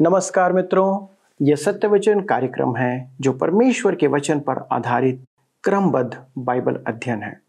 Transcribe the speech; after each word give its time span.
नमस्कार 0.00 0.52
मित्रों 0.52 1.06
यह 1.46 1.56
सत्य 1.56 1.88
वचन 1.88 2.20
कार्यक्रम 2.20 2.76
है 2.76 3.10
जो 3.20 3.32
परमेश्वर 3.32 3.94
के 3.94 4.06
वचन 4.06 4.40
पर 4.40 4.58
आधारित 4.72 5.24
क्रमबद्ध 5.64 6.26
बाइबल 6.38 6.84
अध्ययन 6.86 7.22
है, 7.22 7.40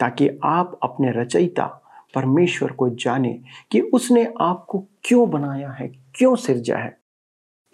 ताकि 0.00 0.28
आप 0.44 0.78
अपने 0.82 1.10
रचयिता 1.10 1.66
परमेश्वर 2.14 2.72
को 2.72 2.88
जाने 2.90 3.40
कि 3.70 3.80
उसने 3.80 4.34
आपको 4.40 4.84
क्यों 5.04 5.30
बनाया 5.30 5.70
है, 5.70 5.88
क्यों 6.14 6.36
सिर्जा 6.36 6.76
है। 6.76 6.96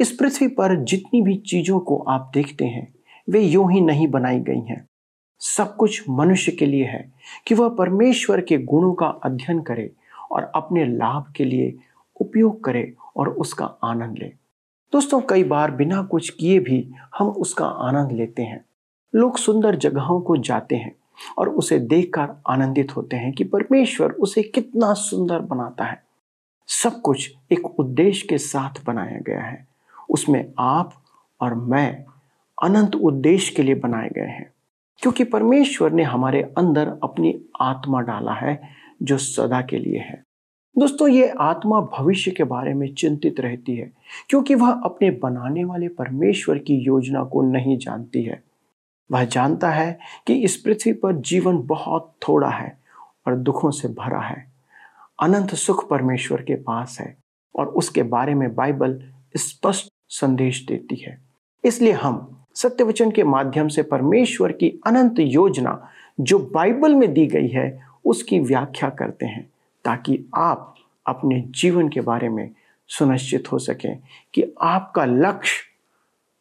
इस 0.00 0.12
पृथ्वी 0.12 0.48
पर 0.48 0.76
जितनी 0.84 1.22
भी 1.22 1.36
चीज़ों 1.36 1.80
को 1.80 1.98
आप 2.08 2.30
देखते 2.34 2.64
हैं, 2.64 2.94
वे 3.30 3.40
यूँ 3.40 3.72
ही 3.72 3.80
नहीं 3.80 4.08
बनाई 4.08 4.40
गई 4.40 4.60
हैं। 4.60 4.84
सब 5.40 5.76
कुछ 5.76 6.04
मनुष्य 6.10 6.52
के 6.52 6.66
लिए 6.66 6.84
है 6.84 7.12
कि 7.46 7.54
वह 7.54 7.68
परमेश्वर 7.68 8.40
के 8.40 8.58
गुणों 8.58 8.94
का 8.94 9.06
अध्ययन 9.06 9.60
करे 9.60 9.90
और 10.32 10.52
अपने 10.54 10.86
लाभ 10.86 11.32
के 11.36 11.44
लिए 11.44 11.78
उपयोग 12.20 12.64
करे 12.64 12.92
और 13.16 13.28
उसका 13.28 13.64
आनंद 13.64 14.18
ले। 14.18 14.32
दोस्तों, 14.92 15.20
कई 15.20 15.44
बार 15.44 15.70
बिना 15.70 16.02
कुछ 16.02 16.30
किए 16.30 16.58
भी 16.58 16.92
हम 17.18 17.28
उसका 17.28 17.66
आनंद 17.66 18.12
लेते 18.12 18.42
हैं। 18.42 18.64
लोग 19.14 19.36
सुंदर 19.36 19.76
जगहों 19.76 20.20
को 20.20 20.36
जाते 20.36 20.76
हैं 20.76 20.96
और 21.38 21.48
उसे 21.48 21.78
देखकर 21.78 22.42
आनंदित 22.48 22.96
होते 22.96 23.16
हैं 23.16 23.32
कि 23.32 23.44
परमेश्वर 23.44 24.10
उसे 24.12 24.42
कितना 24.42 24.92
सुंदर 24.92 25.40
बनाता 25.40 25.84
है। 25.84 26.02
सब 26.66 27.00
कुछ 27.00 27.34
एक 27.52 27.80
उद्देश्य 27.80 28.26
के 28.30 28.38
साथ 28.38 28.84
बनाया 28.84 29.18
गया 29.18 29.42
है। 29.42 29.68
उसमें 30.10 30.52
आप 30.58 30.94
और 31.40 31.54
मैं 31.54 32.04
अनंत 32.62 32.94
उद्देश्य 32.94 33.54
के 33.56 33.62
लिए 33.62 33.74
बनाए 33.74 34.08
गए 34.08 34.26
हैं। 34.26 34.52
क्योंकि 34.98 35.24
परमेश्वर 35.24 35.92
ने 35.92 36.02
हमारे 36.02 36.42
अंदर 36.42 36.88
अपनी 37.02 37.44
आत्मा 37.60 38.00
डाला 38.00 38.32
है 38.32 38.62
जो 39.02 39.18
सदा 39.18 39.60
के 39.60 39.78
लिए 39.78 39.98
है। 39.98 40.22
दोस्तों, 40.76 41.08
ये 41.08 41.32
आत्मा 41.40 41.80
भविष्य 41.80 42.30
के 42.30 42.44
बारे 42.44 42.74
में 42.74 42.94
चिंतित 42.94 43.40
रहती 43.40 43.76
है, 43.76 43.90
क्योंकि 44.28 44.54
वह 44.54 44.70
अपने 44.70 45.10
बनाने 45.10 45.64
वाले 45.64 45.88
परमेश्वर 45.88 46.58
की 46.58 46.74
योजना 46.74 47.24
को 47.24 47.42
नहीं 47.42 47.78
जानती 47.78 48.22
है। 48.22 48.42
वह 49.10 49.24
जानता 49.24 49.70
है 49.70 49.98
कि 50.26 50.34
इस 50.34 50.56
पृथ्वी 50.56 50.92
पर 50.92 51.16
जीवन 51.16 51.58
बहुत 51.58 52.14
थोड़ा 52.28 52.48
है 52.48 52.78
और 53.26 53.36
दुखों 53.36 53.70
से 53.70 53.88
भरा 53.88 54.20
है। 54.20 54.46
अनंत 55.22 55.54
सुख 55.54 55.88
परमेश्वर 55.88 56.42
के 56.42 56.54
पास 56.54 56.96
है 57.00 57.16
और 57.54 57.66
उसके 57.66 58.02
बारे 58.02 58.34
में 58.34 58.54
बाइबल 58.54 59.00
स्पष्ट 59.36 59.92
संदेश 60.08 60.64
देती 60.66 60.96
है। 60.96 61.18
इसलिए 61.64 61.92
हम 61.92 62.44
सत्यवचन 62.54 63.10
के 63.10 63.24
माध्यम 63.24 63.68
से 63.68 63.82
परमेश्वर 63.82 64.52
की 64.52 64.80
अनंत 64.86 65.18
योजना 65.18 65.88
जो 66.20 66.38
बाइबल 66.54 66.94
में 66.94 67.12
दी 67.12 67.26
गई 67.26 67.48
है, 67.48 67.80
उसकी 68.04 68.40
व्याख्या 68.40 68.88
करते 68.88 69.26
हैं। 69.26 69.50
ताकि 69.84 70.24
आप 70.34 70.74
अपने 71.06 71.40
जीवन 71.40 71.88
के 71.88 72.00
बारे 72.00 72.28
में 72.28 72.50
सुनिश्चित 72.88 73.52
हो 73.52 73.58
सकें 73.58 73.98
कि 74.34 74.54
आपका 74.62 75.04
लक्ष्य 75.04 75.64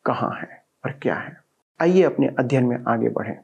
कहाँ 0.05 0.37
है 0.41 0.63
और 0.85 0.91
क्या 0.91 1.15
है। 1.15 1.37
आइए 1.81 2.03
अपने 2.03 2.27
अध्ययन 2.27 2.65
में 2.65 2.77
आगे 2.87 3.09
बढ़ें। 3.09 3.37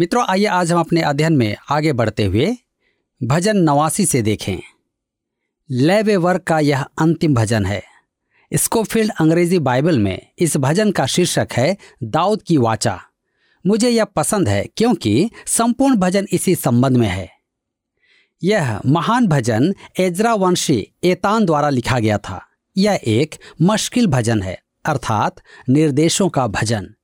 मित्रों, 0.00 0.24
आइए 0.28 0.44
आज 0.44 0.72
हम 0.72 0.80
अपने 0.80 1.02
अध्ययन 1.02 1.32
में 1.32 1.56
आगे 1.70 1.92
बढ़ते 1.92 2.24
हुए 2.24 2.56
भजन 3.22 3.56
नवासी 3.56 4.06
से 4.06 4.22
देखें। 4.22 4.56
लेवे 5.70 6.16
वर्ग 6.16 6.40
का 6.40 6.60
यह 6.60 6.82
अंतिम 6.82 7.34
भजन 7.34 7.66
है। 7.66 7.82
स्कोफील्ड 8.54 9.12
अंग्रेज़ी 9.20 9.58
बाइबल 9.58 9.98
में 9.98 10.26
इस 10.38 10.56
भजन 10.56 10.90
का 10.90 11.06
शीर्षक 11.06 11.48
है, 11.52 11.76
दाऊद 12.02 12.42
की 12.42 12.56
वाचा। 12.56 13.00
मुझे 13.66 13.88
यह 13.88 14.04
पसंद 14.04 14.48
है 14.48 14.66
क्योंकि 14.76 15.30
संपूर्ण 15.46 15.96
भजन 15.96 16.26
इसी 16.32 16.54
संबंध 16.54 16.96
में 16.96 17.08
है। 17.08 17.30
यह 18.42 18.80
महान 18.86 19.26
भजन 19.26 19.74
एजरा 19.98 20.34
वंशी 20.34 20.88
एतान 21.04 21.44
द्वारा 21.44 21.68
लिखा 21.68 21.98
गया 21.98 22.18
था। 22.18 22.46
यह 22.76 23.00
एक 23.06 23.34
मुश्किल 23.62 24.06
भजन 24.06 24.42
है, 24.42 24.62
अर्थात 24.84 25.36
निर्देशों 25.68 26.28
का 26.28 26.46
भजन। 26.46 26.94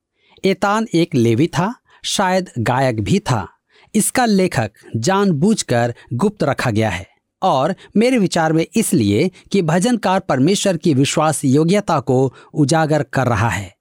एतान 0.45 0.87
एक 0.95 1.15
लेवी 1.15 1.47
था 1.47 1.75
शायद 2.07 2.51
गायक 2.59 3.01
भी 3.01 3.19
था। 3.19 3.47
इसका 3.95 4.25
लेखक 4.25 4.71
जानबूझकर 4.97 5.95
गुप्त 6.13 6.43
रखा 6.45 6.71
गया 6.71 6.91
है 6.91 7.07
और 7.43 7.75
मेरे 7.97 8.19
विचार 8.19 8.53
में 8.53 8.67
इसलिए 8.77 9.31
कि 9.53 9.63
भजनकार 9.63 10.21
परमेश्वर 10.21 10.77
की 10.77 10.95
विश्वास 10.95 11.45
योग्यता 11.45 12.01
को 12.01 12.35
उजागर 12.55 13.03
कर 13.03 13.27
रहा 13.27 13.49
है। 13.49 13.75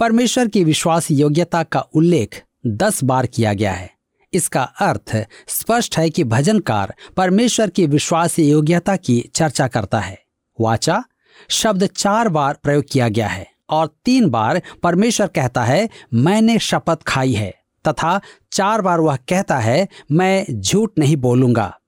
परमेश्वर 0.00 0.48
की 0.48 0.64
विश्वास 0.64 1.10
योग्यता 1.10 1.62
का 1.62 1.80
उल्लेख 1.80 2.42
दस 2.66 3.04
बार 3.04 3.26
किया 3.26 3.52
गया 3.52 3.72
है। 3.72 3.90
इसका 4.32 4.62
अर्थ 4.62 5.26
स्पष्ट 5.48 5.98
है 5.98 6.10
कि 6.10 6.24
भजनकार 6.24 6.94
परमेश्वर 7.16 7.70
की 7.70 7.86
विश्वास 7.86 8.38
योग्यता 8.38 8.96
की 8.96 9.20
चर्चा 9.34 9.68
करता 9.68 10.00
है। 10.00 10.18
वाचा, 10.60 11.02
शब्द 11.48 11.86
चार 11.86 12.28
बार 12.28 12.58
प्रयोग 12.62 12.84
किया 12.92 13.08
गया 13.08 13.28
है 13.28 13.46
और 13.70 13.94
तीन 14.04 14.28
बार 14.28 14.62
परमेश्वर 14.82 15.26
कहता 15.26 15.64
है, 15.64 15.88
मैंने 16.14 16.58
शपथ 16.58 17.02
खाई 17.02 17.32
है। 17.32 17.54
तथा 17.88 18.20
चार 18.52 18.80
बार 18.80 19.00
वह 19.00 19.16
कहता 19.16 19.58
है, 19.58 19.88
मैं 20.12 20.60
झूठ 20.60 20.90
नहीं 20.98 21.16
बोलूँगा। 21.16 21.78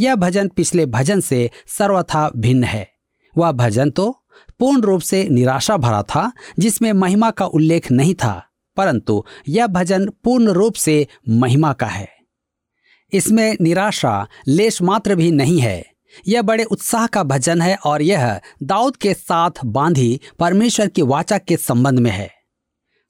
यह 0.00 0.14
भजन 0.14 0.48
पिछले 0.48 0.86
भजन 0.86 1.20
से 1.20 1.50
सर्वथा 1.66 2.30
भिन्न 2.36 2.64
है। 2.64 2.90
वह 3.38 3.52
भजन 3.52 3.90
तो 3.90 4.16
पूर्ण 4.58 4.80
रूप 4.80 5.00
से 5.00 5.28
निराशा 5.28 5.76
भरा 5.76 6.02
था, 6.02 6.32
जिसमें 6.58 6.92
महिमा 6.92 7.30
का 7.30 7.44
उल्लेख 7.44 7.90
नहीं 7.90 8.14
था, 8.14 8.46
परंतु 8.76 9.24
यह 9.48 9.66
भजन 9.66 10.08
पूर्ण 10.24 10.48
रूप 10.48 10.74
से 10.74 11.06
महिमा 11.28 11.72
का 11.72 11.86
है। 11.86 12.08
इसमें 13.12 13.56
निराशा, 13.60 14.26
लेश 14.48 14.82
मात्र 14.82 15.14
भी 15.14 15.30
नहीं 15.30 15.60
है। 15.60 15.84
यह 16.28 16.42
बड़े 16.42 16.64
उत्साह 16.64 17.06
का 17.06 17.22
भजन 17.22 17.62
है 17.62 17.76
और 17.76 18.02
यह 18.02 18.40
दाऊद 18.62 18.96
के 18.96 19.14
साथ 19.14 19.50
बांधी 19.64 20.20
परमेश्वर 20.38 20.86
की 20.86 21.02
वाचा 21.02 21.38
के 21.38 21.56
संबंध 21.56 21.98
में 21.98 22.10
है। 22.10 22.39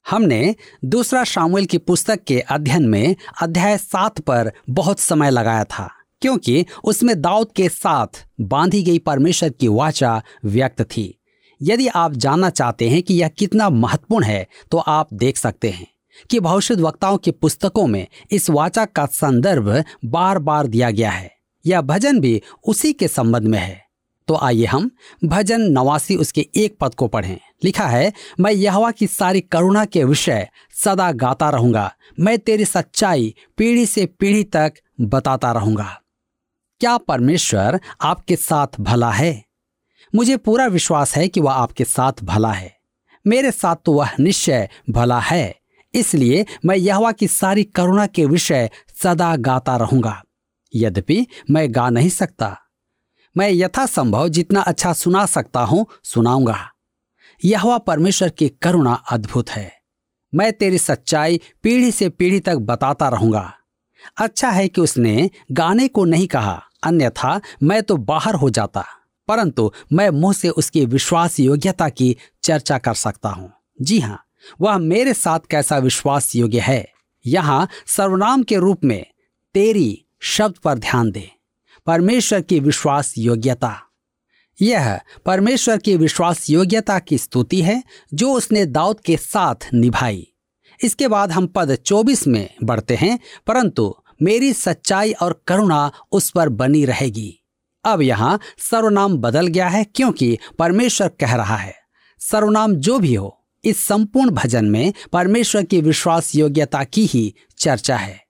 हमने 0.05 0.55
दूसरा 0.85 1.23
शामिल 1.23 1.65
की 1.65 1.77
पुस्तक 1.77 2.23
के 2.23 2.39
अध्ययन 2.39 2.87
में 2.87 3.15
अध्याय 3.41 3.77
सात 3.77 4.19
पर 4.19 4.51
बहुत 4.69 4.99
समय 4.99 5.29
लगाया 5.29 5.63
था, 5.63 5.89
क्योंकि 6.21 6.65
उसमें 6.83 7.19
दाऊद 7.21 7.51
के 7.55 7.69
साथ 7.69 8.25
बांधी 8.41 8.81
गई 8.83 8.99
परमेश्वर 8.99 9.49
की 9.49 9.67
वाचा 9.67 10.21
व्यक्त 10.45 10.81
थी। 10.81 11.17
यदि 11.61 11.87
आप 11.87 12.13
जानना 12.13 12.49
चाहते 12.49 12.89
हैं 12.89 13.01
कि 13.03 13.13
यह 13.13 13.27
कितना 13.27 13.69
महत्वपूर्ण 13.69 14.25
है 14.25 14.47
तो 14.71 14.77
आप 14.77 15.13
देख 15.13 15.37
सकते 15.37 15.69
हैं 15.69 15.87
कि 16.29 16.39
भविष्य 16.39 16.75
वक्ताओं 16.75 17.17
की 17.17 17.31
पुस्तकों 17.31 17.85
में 17.87 18.05
इस 18.31 18.49
वाचा 18.49 18.85
का 18.85 19.05
संदर्भ 19.05 19.83
बार 20.05 20.39
बार 20.39 20.67
दिया 20.67 20.89
गया 20.91 21.11
है। 21.11 21.31
यह 21.65 21.81
भजन 21.81 22.19
भी 22.19 22.41
उसी 22.67 22.93
के 22.93 23.07
संबंध 23.07 23.47
में 23.47 23.59
है। 23.59 23.81
तो 24.27 24.37
आइए 24.37 24.65
हम 24.65 24.89
भजन 25.25 25.61
नवासी 25.71 26.15
उसके 26.15 26.47
एक 26.55 26.77
पद 26.79 26.95
को 26.95 27.07
पढ़ें। 27.07 27.39
लिखा 27.63 27.87
है, 27.87 28.11
मैं 28.39 28.51
यहवा 28.51 28.91
की 28.91 29.07
सारी 29.07 29.41
करुणा 29.41 29.85
के 29.85 30.03
विषय 30.03 30.47
सदा 30.83 31.11
गाता 31.11 31.49
रहूँगा। 31.49 31.91
मैं 32.19 32.37
तेरी 32.39 32.65
सच्चाई 32.65 33.33
पीढ़ी 33.57 33.85
से 33.85 34.05
पीढ़ी 34.05 34.43
तक 34.43 34.73
बताता 35.01 35.51
रहूँगा। 35.51 35.97
क्या 36.81 36.97
परमेश्वर 36.97 37.79
आपके 38.01 38.35
साथ 38.35 38.79
भला 38.79 39.11
है? 39.11 39.43
मुझे 40.13 40.37
पूरा 40.37 40.65
विश्वास 40.67 41.15
है 41.15 41.27
कि 41.27 41.41
वह 41.41 41.53
आपके 41.53 41.85
साथ 41.85 42.23
भला 42.23 42.51
है। 42.51 42.73
मेरे 43.25 43.51
साथ 43.51 43.75
तो 43.85 43.93
वह 43.93 44.09
निश्चय 44.19 44.67
भला 44.89 45.19
है। 45.19 45.55
इसलिए 45.93 46.45
मैं 46.65 46.75
यहवा 46.75 47.11
की 47.11 47.27
सारी 47.27 47.63
करुणा 47.63 48.05
के 48.07 48.25
विषय 48.25 48.69
सदा 49.03 49.35
गाता 49.35 49.75
रहूँगा। 49.77 50.21
यद्यपि 50.73 51.25
मैं 51.49 51.67
गा 51.75 51.89
नहीं 51.89 52.09
सकता, 52.09 52.57
मैं 53.35 53.49
यथासंभव 53.49 54.27
जितना 54.29 54.61
अच्छा 54.61 54.93
सुना 54.93 55.25
सकता 55.25 55.59
हूँ 55.61 55.85
सुनाऊँगा। 56.03 56.57
यह 57.41 57.77
परमेश्वर 57.77 58.29
की 58.29 58.47
करुणा 58.61 58.93
अद्भुत 59.11 59.49
है। 59.49 59.71
मैं 60.33 60.51
तेरी 60.53 60.77
सच्चाई 60.77 61.39
पीढ़ी 61.63 61.91
से 61.91 62.09
पीढ़ी 62.09 62.39
तक 62.39 62.55
बताता 62.55 63.09
रहूँगा। 63.09 63.51
अच्छा 64.17 64.49
है 64.49 64.67
कि 64.67 64.81
उसने 64.81 65.29
गाने 65.51 65.87
को 65.87 66.05
नहीं 66.05 66.27
कहा, 66.27 66.61
अन्यथा 66.83 67.39
मैं 67.63 67.81
तो 67.83 67.97
बाहर 67.97 68.35
हो 68.35 68.49
जाता, 68.49 68.85
परंतु 69.27 69.71
मैं 69.93 70.09
मुँह 70.09 70.33
से 70.33 70.49
उसकी 70.49 70.85
विश्वास 70.85 71.39
योग्यता 71.39 71.89
की 71.89 72.15
चर्चा 72.43 72.77
कर 72.77 72.93
सकता 72.93 73.29
हूँ। 73.29 73.51
जी 73.81 73.99
हाँ, 73.99 74.23
वह 74.61 74.77
मेरे 74.77 75.13
साथ 75.13 75.39
कैसा 75.49 75.77
विश्वास 75.77 76.35
योग्य 76.35 76.59
है? 76.59 76.87
यहाँ 77.25 77.67
सर्वनाम 77.87 78.43
के 78.43 78.57
रूप 78.57 78.83
में 78.83 79.05
तेरी 79.55 80.05
शब्द 80.21 80.57
पर 80.57 80.77
ध्यान 80.79 81.11
दे। 81.11 81.29
परमेश्वर 81.87 82.41
की 82.41 82.59
विश्वास 82.59 83.13
योग्यता। 83.17 83.77
यह 84.61 84.99
परमेश्वर 85.25 85.77
की 85.77 85.95
विश्वास 85.95 86.49
योग्यता 86.49 86.99
की 86.99 87.17
स्तुति 87.17 87.61
है, 87.61 87.83
जो 88.13 88.33
उसने 88.33 88.65
दाऊद 88.65 88.99
के 88.99 89.17
साथ 89.17 89.55
निभाई। 89.73 90.27
इसके 90.83 91.07
बाद 91.07 91.31
हम 91.31 91.47
पद 91.47 91.75
24 91.75 92.27
में 92.27 92.49
बढ़ते 92.63 92.95
हैं, 92.95 93.19
परंतु 93.47 93.95
मेरी 94.21 94.53
सच्चाई 94.53 95.11
और 95.11 95.43
करुणा 95.47 95.91
उस 96.11 96.29
पर 96.29 96.49
बनी 96.49 96.85
रहेगी। 96.85 97.43
अब 97.85 98.01
यहाँ 98.01 98.39
सर्वनाम 98.57 99.17
बदल 99.17 99.47
गया 99.47 99.67
है, 99.67 99.83
क्योंकि 99.83 100.37
परमेश्वर 100.59 101.07
कह 101.07 101.35
रहा 101.35 101.55
है, 101.55 101.75
सर्वनाम 102.19 102.73
जो 102.75 102.99
भी 102.99 103.15
हो, 103.15 103.45
इस 103.65 103.85
संपूर्ण 103.85 104.29
भजन 104.29 104.65
में 104.65 104.93
परमेश्वर 105.13 105.63
की 105.63 105.81
विश्वास 105.81 106.35
योग्यता 106.35 106.83
की 106.83 107.05
ही 107.05 107.35
चर्चा 107.57 107.97
है। 107.97 108.23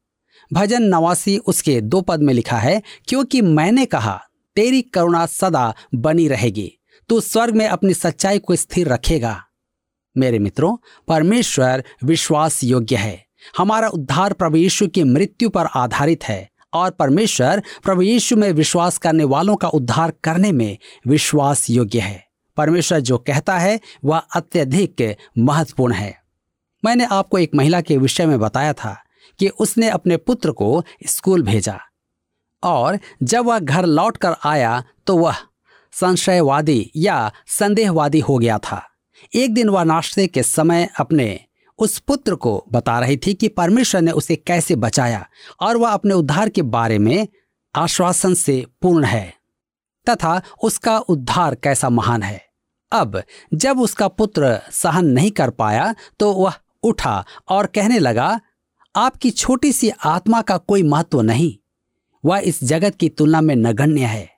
भजन 0.54 0.84
नवासी 0.84 1.38
उसके 1.38 1.82
दो 1.82 2.02
पद 2.02 2.22
में 2.22 2.34
लिखा 2.34 2.58
है, 2.58 2.82
क्योंकि 3.08 3.42
मैंने 3.42 3.86
कहा 3.86 4.22
तेरी 4.56 4.82
करुणा 4.82 5.26
सदा 5.26 5.74
बनी 5.96 6.28
रहेगी। 6.28 6.80
तू 7.10 7.20
स्वर्ग 7.20 7.56
में 7.56 7.68
अपनी 7.68 7.94
सच्चाई 7.94 8.40
को 8.40 8.56
स्थिर 8.56 8.88
रखेगा। 8.88 9.44
मेरे 10.18 10.40
मित्रों, 10.40 10.78
परमेश्वर 11.08 11.84
विश्वास 12.04 12.64
योग्य 12.64 12.96
है। 12.96 13.26
हमारा 13.58 13.88
उद्धार 13.88 14.34
प्रभु 14.34 14.58
यीशु 14.58 14.88
की 14.88 15.04
मृत्यु 15.04 15.50
पर 15.50 15.66
आधारित 15.66 16.24
है 16.24 16.50
और 16.74 16.92
परमेश्वर 16.92 17.64
प्रभु 17.84 18.02
यीशु 18.02 18.36
में 18.36 18.52
विश्वास 18.52 18.98
करने 18.98 19.24
वालों 19.24 19.56
का 19.56 19.68
उद्धार 19.68 20.14
करने 20.24 20.52
में 20.52 20.78
विश्वास 21.08 21.70
योग्य 21.70 22.00
है। 22.00 22.28
परमेश्वर 22.58 23.00
जो 23.00 23.18
कहता 23.18 23.60
है, 23.60 23.80
वह 24.06 24.18
अत्यधिक 24.18 25.16
महत्वपूर्ण 25.38 25.94
है। 25.94 26.22
मैंने 26.86 27.06
आपको 27.06 27.38
एक 27.38 27.52
महिला 27.56 27.82
के 27.82 27.98
विषय 27.98 28.26
में 28.26 28.40
बताया 28.40 28.74
था 28.74 29.04
कि 29.40 29.48
उसने 29.48 29.90
अपने 29.90 30.18
पुत्र 30.18 30.52
को 30.52 30.84
स्कूल 31.08 31.44
भेजा। 31.44 31.80
और 32.64 33.00
जब 33.24 33.46
वह 33.46 33.60
घर 33.60 33.86
लौट 33.86 34.18
कर 34.18 34.36
आया 34.46 34.84
तो 35.08 35.18
वह 35.18 35.36
संशयवादी 35.94 36.92
या 36.96 37.32
संदेहवादी 37.48 38.20
हो 38.20 38.38
गया 38.38 38.58
था। 38.58 38.82
एक 39.36 39.54
दिन 39.54 39.70
वह 39.70 39.84
नाश्ते 39.84 40.28
के 40.28 40.44
समय 40.44 40.90
अपने 41.00 41.40
उस 41.80 41.98
पुत्र 42.00 42.36
को 42.36 42.64
बता 42.72 43.00
रही 43.00 43.18
थी 43.18 43.34
कि 43.34 43.48
परमेश्वर 43.48 44.02
ने 44.02 44.12
उसे 44.12 44.36
कैसे 44.38 44.76
बचाया 44.76 45.26
और 45.60 45.78
वह 45.78 45.90
अपने 45.90 46.14
उद्धार 46.14 46.50
के 46.50 46.62
बारे 46.62 46.98
में 47.00 47.28
आश्वासन 47.76 48.34
से 48.34 48.66
पूर्ण 48.82 49.04
है 49.04 49.34
तथा 50.08 50.42
उसका 50.64 50.98
उद्धार 51.00 51.56
कैसा 51.56 51.90
महान 51.90 52.24
है। 52.24 52.42
अब 52.92 53.22
जब 53.54 53.80
उसका 53.80 54.08
पुत्र 54.08 54.60
सहन 54.72 55.06
नहीं 55.06 55.32
कर 55.32 55.50
पाया 55.50 55.94
तो 56.20 56.32
वह 56.34 56.54
उठा 56.84 57.24
और 57.50 57.66
कहने 57.66 58.00
लगा, 58.00 58.40
आपकी 58.96 59.32
छोटी 59.32 59.72
सी 59.72 59.90
आत्मा 60.06 60.42
का 60.42 60.58
कोई 60.58 60.84
महत्व 60.84 61.22
नहीं। 61.22 61.56
वह 62.26 62.38
इस 62.40 62.64
जगत 62.64 62.96
की 62.96 63.10
तुलना 63.10 63.42
में 63.42 63.56
नगण्य 63.56 64.06
है। 64.06 64.32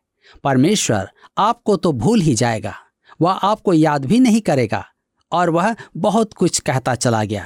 परमेश्वर 0.44 1.10
आपको 1.38 1.76
तो 1.76 1.92
भूल 1.92 2.22
ही 2.22 2.36
जाएगा। 2.36 2.74
वह 3.22 3.32
आपको 3.32 3.74
याद 3.74 4.06
भी 4.06 4.20
नहीं 4.20 4.42
करेगा 4.42 4.86
और 5.32 5.50
वह 5.50 5.76
बहुत 5.98 6.34
कुछ 6.34 6.60
कहता 6.60 6.96
चला 6.96 7.24
गया। 7.24 7.46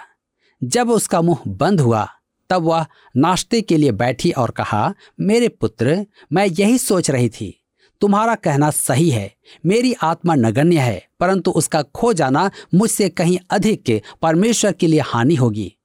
जब 0.63 0.89
उसका 0.89 1.21
मुँह 1.21 1.37
बंद 1.47 1.81
हुआ, 1.81 2.07
तब 2.49 2.61
वह 2.61 2.85
नाश्ते 3.17 3.61
के 3.61 3.77
लिए 3.77 3.91
बैठी 3.91 4.31
और 4.31 4.51
कहा, 4.51 4.93
मेरे 5.19 5.47
पुत्र, 5.47 6.05
मैं 6.33 6.45
यही 6.45 6.77
सोच 6.77 7.11
रही 7.11 7.29
थी। 7.29 7.63
तुम्हारा 8.01 8.35
कहना 8.35 8.69
सही 8.69 9.09
है। 9.09 9.35
मेरी 9.65 9.93
आत्मा 9.93 10.35
नगण्य 10.35 10.79
है, 10.79 11.07
परंतु 11.19 11.51
उसका 11.51 11.81
खो 11.81 12.13
जाना 12.13 12.51
मुझसे 12.73 13.09
कहीं 13.09 13.39
अधिक 13.49 13.83
के 13.83 14.01
परमेश्वर 14.21 14.71
के 14.71 14.87
लिए 14.87 14.99
हानि 14.99 15.35
होगी। 15.35 15.75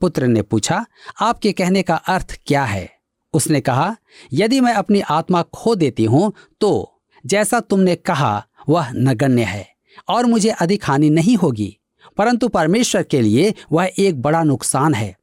पुत्र 0.00 0.26
ने 0.26 0.42
पूछा, 0.42 0.86
आपके 1.20 1.52
कहने 1.52 1.82
का 1.82 1.94
अर्थ 1.94 2.40
क्या 2.46 2.64
है? 2.64 2.95
उसने 3.32 3.60
कहा, 3.60 3.96
यदि 4.32 4.60
मैं 4.60 4.74
अपनी 4.74 5.00
आत्मा 5.00 5.42
खो 5.54 5.74
देती 5.74 6.04
हूँ 6.04 6.32
तो 6.60 7.00
जैसा 7.26 7.60
तुमने 7.60 7.94
कहा, 7.96 8.46
वह 8.68 8.90
नगण्य 8.90 9.42
है 9.42 9.68
और 10.08 10.26
मुझे 10.26 10.50
अधिक 10.50 10.84
हानि 10.84 11.10
नहीं 11.10 11.36
होगी। 11.36 11.76
परंतु 12.16 12.48
परमेश्वर 12.48 13.02
के 13.02 13.20
लिए 13.20 13.54
वह 13.72 13.90
एक 13.98 14.20
बड़ा 14.22 14.42
नुकसान 14.42 14.94
है। 14.94 15.16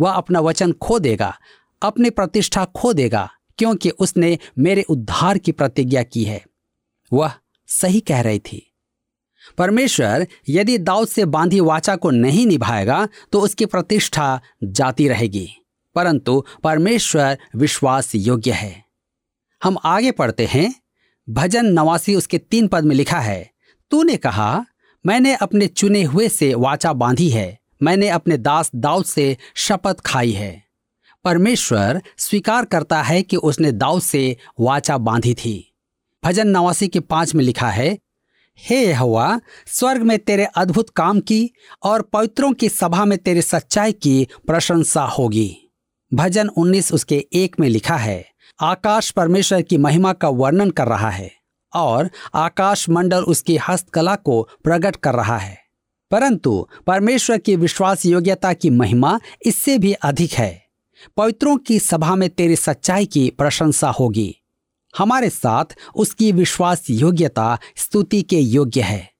वह 0.00 0.12
अपना 0.12 0.40
वचन 0.40 0.72
खो 0.72 0.98
देगा, 0.98 1.34
अपनी 1.82 2.10
प्रतिष्ठा 2.10 2.64
खो 2.64 2.92
देगा, 2.92 3.28
क्योंकि 3.58 3.90
उसने 3.90 4.38
मेरे 4.58 4.82
उद्धार 4.82 5.38
की 5.38 5.52
प्रतिज्ञा 5.52 6.02
की 6.02 6.24
है। 6.24 6.44
वह 7.12 7.32
सही 7.68 8.00
कह 8.00 8.20
रही 8.20 8.38
थी। 8.38 8.66
परमेश्वर 9.58 10.26
यदि 10.48 10.78
दाऊद 10.78 11.08
से 11.08 11.24
बांधी 11.24 11.60
वाचा 11.60 11.96
को 11.96 12.10
नहीं 12.10 12.46
निभाएगा 12.46 13.08
तो 13.32 13.40
उसकी 13.40 13.66
प्रतिष्ठा 13.66 14.40
जाती 14.64 15.08
रहेगी। 15.08 15.48
परंतु 15.94 16.44
परमेश्वर 16.64 17.38
विश्वास 17.56 18.14
योग्य 18.14 18.52
है। 18.52 18.84
हम 19.64 19.76
आगे 19.84 20.10
पढ़ते 20.10 20.46
हैं। 20.46 20.74
भजन 21.30 21.66
नवासी 21.66 22.14
उसके 22.14 22.38
तीन 22.38 22.68
पद 22.68 22.84
में 22.84 22.96
लिखा 22.96 23.20
है, 23.20 23.50
तूने 23.90 24.16
कहा, 24.16 24.66
मैंने 25.06 25.34
अपने 25.34 25.66
चुने 25.66 26.02
हुए 26.02 26.28
से 26.28 26.54
वाचा 26.54 26.92
बांधी 26.92 27.28
है, 27.28 27.58
मैंने 27.82 28.08
अपने 28.08 28.36
दास 28.36 28.70
दाऊद 28.74 29.04
से 29.04 29.36
शपथ 29.54 30.00
खाई 30.00 30.32
है। 30.32 30.64
परमेश्वर 31.24 32.02
स्वीकार 32.18 32.64
करता 32.64 33.02
है 33.02 33.22
कि 33.22 33.36
उसने 33.36 33.72
दाऊद 33.72 34.02
से 34.02 34.36
वाचा 34.60 34.98
बांधी 34.98 35.34
थी। 35.34 35.74
भजन 36.24 36.48
नवासी 36.48 36.88
के 36.88 37.00
पाँच 37.00 37.34
में 37.34 37.44
लिखा 37.44 37.70
है, 37.70 37.98
हे 38.58 38.92
हवा 38.92 39.40
स्वर्ग 39.66 40.02
में 40.02 40.18
तेरे 40.18 40.44
अद्भुत 40.44 40.90
काम 40.90 41.20
की 41.20 41.50
और 41.82 42.02
पवित्रों 42.02 42.52
की 42.52 42.68
सभा 42.68 43.04
में 43.04 43.18
तेरी 43.18 43.42
सच्चाई 43.42 43.92
की 43.92 44.28
प्रशंसा 44.46 45.02
होगी। 45.02 45.69
भजन 46.14 46.48
19 46.48 46.92
उसके 46.92 47.26
एक 47.32 47.60
में 47.60 47.68
लिखा 47.68 47.96
है, 47.96 48.26
आकाश 48.60 49.10
परमेश्वर 49.10 49.62
की 49.62 49.76
महिमा 49.76 50.12
का 50.12 50.28
वर्णन 50.28 50.70
कर 50.70 50.86
रहा 50.86 51.10
है 51.10 51.32
और 51.74 52.10
आकाश 52.34 52.88
मंडल 52.88 53.22
उसकी 53.22 53.56
हस्तकला 53.56 54.14
को 54.14 54.48
प्रकट 54.64 54.96
कर 54.96 55.14
रहा 55.14 55.38
है। 55.38 55.58
परंतु 56.10 56.68
परमेश्वर 56.86 57.38
की 57.38 57.56
विश्वास 57.56 58.06
योग्यता 58.06 58.52
की 58.52 58.70
महिमा 58.70 59.20
इससे 59.46 59.78
भी 59.78 59.92
अधिक 59.92 60.32
है। 60.32 60.66
पवित्रों 61.16 61.56
की 61.56 61.78
सभा 61.78 62.16
में 62.16 62.30
तेरी 62.30 62.56
सच्चाई 62.56 63.06
की 63.06 63.30
प्रशंसा 63.38 63.90
होगी। 63.90 64.36
हमारे 64.98 65.30
साथ 65.30 65.64
उसकी 65.94 66.32
विश्वास 66.32 66.90
योग्यता 66.90 67.58
स्तुति 67.76 68.22
के 68.22 68.38
योग्य 68.38 68.80
है। 68.80 69.10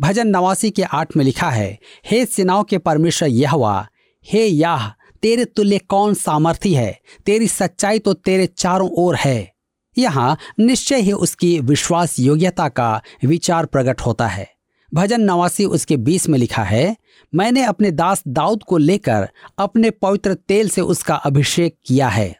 भजन 0.00 0.26
नवासी 0.26 0.70
के 0.70 0.82
आठ 0.82 1.16
में 1.16 1.24
लिखा 1.24 1.50
है, 1.50 1.78
हे 2.06 2.26
सेनाओं 2.26 2.64
के 2.64 2.78
परमेश्वर 2.78 3.28
यहवा, 3.28 3.88
हे 4.24 4.46
याह 4.46 5.03
तेरे 5.24 5.44
तुल्य 5.44 5.78
कौन 5.78 6.14
सामर्थी 6.14 6.74
है? 6.74 7.00
तेरी 7.26 7.48
सच्चाई 7.48 7.98
तो 7.98 8.12
तेरे 8.12 8.46
चारों 8.46 8.88
ओर 8.88 9.16
है। 9.16 9.52
यहाँ 9.98 10.36
निश्चय 10.60 10.96
ही 10.96 11.12
उसकी 11.12 11.60
विश्वास 11.60 12.18
योग्यता 12.18 12.68
का 12.68 13.02
विचार 13.24 13.66
प्रकट 13.66 14.00
होता 14.00 14.26
है। 14.26 14.46
भजन 14.94 15.20
नवासी 15.20 15.64
उसके 15.64 15.96
बीस 15.96 16.28
में 16.28 16.38
लिखा 16.38 16.62
है, 16.62 16.96
मैंने 17.34 17.64
अपने 17.64 17.90
दास 17.90 18.22
दाऊद 18.28 18.62
को 18.62 18.78
लेकर 18.78 19.28
अपने 19.58 19.90
पवित्र 19.90 20.34
तेल 20.34 20.68
से 20.68 20.80
उसका 20.80 21.14
अभिषेक 21.14 21.76
किया 21.86 22.08
है। 22.08 22.36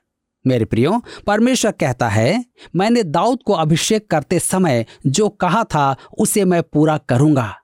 मेरे 0.46 0.64
प्रियो, 0.64 1.02
परमेश्वर 1.26 1.70
कहता 1.70 2.08
है, 2.08 2.44
मैंने 2.76 3.02
दाऊद 3.02 3.38
को 3.46 3.52
अभिषेक 3.52 4.10
करते 4.10 4.38
समय 4.38 4.86
जो 5.06 5.28
कहा 5.28 5.64
था, 5.64 5.96
उसे 6.18 6.44
मैं 6.44 6.62
पूरा 6.62 6.98
करूँगा। 6.98 7.54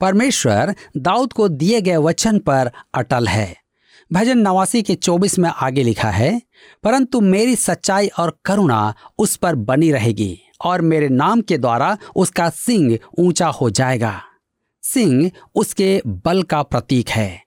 परमेश्वर 0.00 0.74
दाऊद 0.96 1.32
को 1.32 1.48
दिए 1.48 1.80
गए 1.80 1.96
वचन 1.96 2.38
पर 2.38 2.70
अटल 2.94 3.28
है। 3.28 3.61
भजन 4.12 4.38
नवासी 4.38 4.82
के 4.82 4.94
चौबीस 4.94 5.38
में 5.38 5.48
आगे 5.50 5.82
लिखा 5.82 6.10
है, 6.10 6.40
परंतु 6.84 7.20
मेरी 7.20 7.54
सच्चाई 7.56 8.08
और 8.08 8.36
करुणा 8.44 8.94
उस 9.18 9.36
पर 9.36 9.54
बनी 9.54 9.90
रहेगी 9.92 10.38
और 10.60 10.80
मेरे 10.80 11.08
नाम 11.08 11.40
के 11.40 11.58
द्वारा 11.58 11.96
उसका 12.16 12.48
सिंह 12.50 12.98
ऊँचा 13.18 13.46
हो 13.46 13.68
जाएगा। 13.70 14.20
सिंह 14.82 15.30
उसके 15.54 16.02
बल 16.06 16.42
का 16.42 16.62
प्रतीक 16.62 17.08
है। 17.08 17.42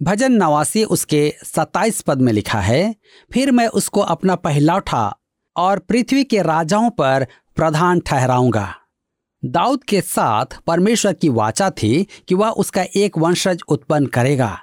भजन 0.00 0.32
नवासी 0.32 0.84
उसके 0.84 1.32
सत्ताईस 1.44 2.00
पद 2.00 2.20
में 2.20 2.32
लिखा 2.32 2.60
है, 2.60 2.94
फिर 3.30 3.52
मैं 3.52 3.66
उसको 3.68 4.00
अपना 4.00 4.34
पहलौठा 4.36 5.16
और 5.56 5.78
पृथ्वी 5.78 6.24
के 6.24 6.42
राजाओं 6.42 6.90
पर 6.90 7.26
प्रधान 7.56 8.00
ठहराऊँगा। 8.00 8.74
दाऊद 9.42 9.84
के 9.84 10.00
साथ 10.00 10.58
परमेश्वर 10.66 11.12
की 11.12 11.28
वाचा 11.30 11.70
थी 11.72 12.06
कि 12.28 12.34
वह 12.34 12.48
उसका 12.48 12.84
एक 12.96 13.18
वंशज 13.18 13.62
उत्पन्न 13.68 14.06
करेगा। 14.06 14.58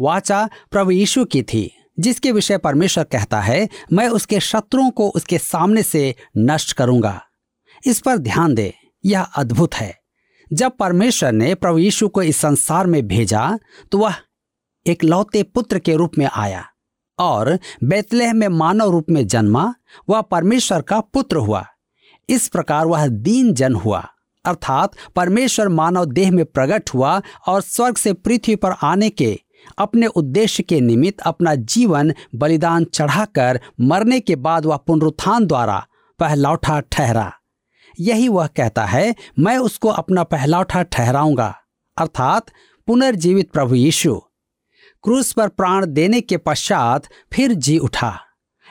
वाचा 0.00 0.48
प्रभु 0.70 0.90
यीशु 0.90 1.24
की 1.24 1.42
थी, 1.42 1.70
जिसके 1.98 2.32
विषय 2.32 2.58
परमेश्वर 2.58 3.04
कहता 3.04 3.40
है, 3.40 3.68
मैं 3.92 4.08
उसके 4.08 4.40
शत्रुओं 4.40 4.90
को 4.90 5.08
उसके 5.08 5.38
सामने 5.38 5.82
से 5.82 6.14
नष्ट 6.38 6.72
करूँगा। 6.72 7.20
इस 7.86 8.00
पर 8.00 8.16
ध्यान 8.16 8.54
दे, 8.54 8.72
यह 9.04 9.22
अद्भुत 9.22 9.74
है। 9.74 9.94
जब 10.50 10.72
परमेश्वर 10.72 11.32
ने 11.32 11.54
प्रभु 11.54 11.78
यीशु 11.78 12.08
को 12.08 12.22
इस 12.22 12.36
संसार 12.36 12.86
में 12.86 13.06
भेजा 13.06 13.58
तो 13.92 13.98
वह 13.98 14.14
एक 14.86 15.04
लौते 15.04 15.42
पुत्र 15.44 15.78
के 15.78 15.94
रूप 15.94 16.18
में 16.18 16.26
आया 16.26 16.64
और 17.18 17.58
बैतलेह 17.84 18.32
में 18.32 18.46
मानव 18.48 18.90
रूप 18.90 19.10
में 19.10 19.26
जन्मा, 19.26 19.74
वह 20.08 20.20
परमेश्वर 20.20 20.82
का 20.82 21.00
पुत्र 21.00 21.36
हुआ। 21.36 21.64
इस 22.28 22.48
प्रकार 22.48 22.86
वह 22.86 23.06
दीन 23.06 23.52
जन 23.54 23.74
हुआ, 23.74 24.06
अर्थात 24.44 24.96
परमेश्वर 25.16 25.68
मानव 25.68 26.04
देह 26.04 26.30
में 26.32 26.44
प्रकट 26.44 26.90
हुआ 26.94 27.20
और 27.48 27.60
स्वर्ग 27.60 27.96
से 27.96 28.12
पृथ्वी 28.12 28.56
पर 28.56 28.74
आने 28.82 29.10
के 29.10 29.38
अपने 29.78 30.06
उद्देश्य 30.06 30.62
के 30.62 30.80
निमित्त 30.80 31.20
अपना 31.20 31.54
जीवन 31.54 32.14
बलिदान 32.34 32.84
चढ़ाकर 32.84 33.60
मरने 33.80 34.20
के 34.20 34.36
बाद 34.36 34.66
वह 34.66 34.76
पुनरुत्थान 34.76 35.46
द्वारा 35.46 35.86
पहलौठा 36.18 36.80
ठहरा। 36.80 37.32
यही 38.00 38.28
वह 38.28 38.46
कहता 38.46 38.84
है, 38.84 39.14
मैं 39.38 39.58
उसको 39.58 39.88
अपना 39.88 40.22
पहलौठा 40.22 40.82
ठहराऊँगा। 40.82 41.54
अर्थात 41.96 42.46
पुनर्जीवित 42.86 43.50
प्रभु 43.50 43.74
यीशु। 43.74 44.14
क्रूस 45.02 45.32
पर 45.32 45.48
प्राण 45.48 45.86
देने 45.86 46.20
के 46.20 46.36
पश्चात 46.36 47.08
फिर 47.32 47.52
जी 47.52 47.78
उठा। 47.78 48.20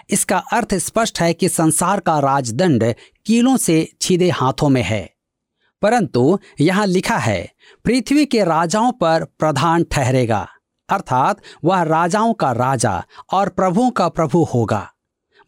इसका 0.10 0.38
अर्थ 0.38 0.74
स्पष्ट 0.74 1.22
है 1.22 1.34
कि 1.34 1.50
संसार 1.50 2.00
का 2.00 2.20
राजदंड 2.20 2.96
कीलों 3.26 3.58
से 3.58 3.88
छीदे 4.02 4.30
हाथों 4.30 4.70
में 4.70 4.84
है। 4.84 5.14
परंतु 5.82 6.40
यहाँ 6.62 6.86
लिखा 6.86 7.18
है, 7.18 7.52
पृथ्वी 7.86 8.26
के 8.26 8.44
राजाओं 8.44 8.92
पर 8.92 9.24
प्रधान 9.40 9.84
ठहरेगा। 9.84 10.50
अर्थात 10.90 11.42
वह 11.64 11.82
राजाओं 11.82 12.34
का 12.34 12.52
राजा 12.52 13.04
और 13.32 13.50
प्रभुओं 13.50 13.90
का 13.90 14.10
प्रभु 14.10 14.44
होगा। 14.44 14.90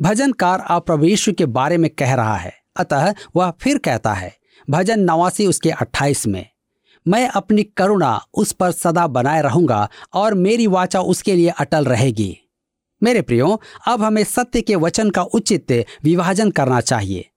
भजनकार 0.01 0.59
अब 0.59 0.81
प्रभु 0.81 1.05
यीशु 1.05 1.33
के 1.33 1.45
बारे 1.45 1.77
में 1.77 1.89
कह 1.89 2.13
रहा 2.13 2.35
है। 2.35 2.53
अतः 2.75 3.13
वह 3.35 3.51
फिर 3.51 3.77
कहता 3.77 4.13
है, 4.13 4.37
भजन 4.69 4.99
नवासी 4.99 5.47
उसके 5.47 5.71
अट्ठाईस 5.71 6.27
में। 6.27 6.49
मैं 7.07 7.27
अपनी 7.27 7.63
करुणा 7.63 8.25
उस 8.33 8.51
पर 8.51 8.71
सदा 8.71 9.07
बनाए 9.07 9.41
रहूँगा 9.41 9.89
और 10.13 10.33
मेरी 10.33 10.67
वाचा 10.67 11.01
उसके 11.01 11.35
लिए 11.35 11.49
अटल 11.49 11.85
रहेगी। 11.85 12.37
मेरे 13.03 13.21
प्रियो, 13.21 13.61
अब 13.87 14.01
हमें 14.01 14.23
सत्य 14.23 14.61
के 14.61 14.75
वचन 14.75 15.09
का 15.09 15.21
उचित 15.21 15.85
विभाजन 16.03 16.51
करना 16.51 16.81
चाहिए। 16.81 17.29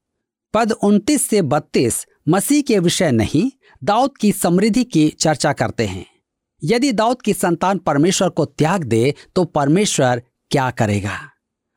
पद 0.54 0.72
29 0.72 1.30
से 1.30 1.42
32 1.42 2.06
मसीह 2.28 2.62
के 2.62 2.78
विषय 2.78 3.10
नहीं, 3.10 3.50
दाऊद 3.84 4.18
की 4.18 4.32
समृद्धि 4.32 4.84
की 4.84 5.08
चर्चा 5.08 5.52
करते 5.52 5.86
हैं। 5.86 6.17
यदि 6.62 6.92
दाऊद 6.92 7.22
की 7.22 7.32
संतान 7.32 7.78
परमेश्वर 7.78 8.28
को 8.28 8.44
त्याग 8.44 8.84
दे 8.84 9.14
तो 9.36 9.44
परमेश्वर 9.44 10.22
क्या 10.50 10.70
करेगा? 10.70 11.18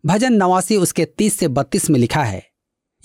भजन 0.04 0.34
नवासी 0.34 0.78
उसके 0.78 1.06
30 1.18 1.38
से 1.40 1.48
32 1.48 1.90
में 1.90 2.00
लिखा 2.00 2.24
है, 2.24 2.44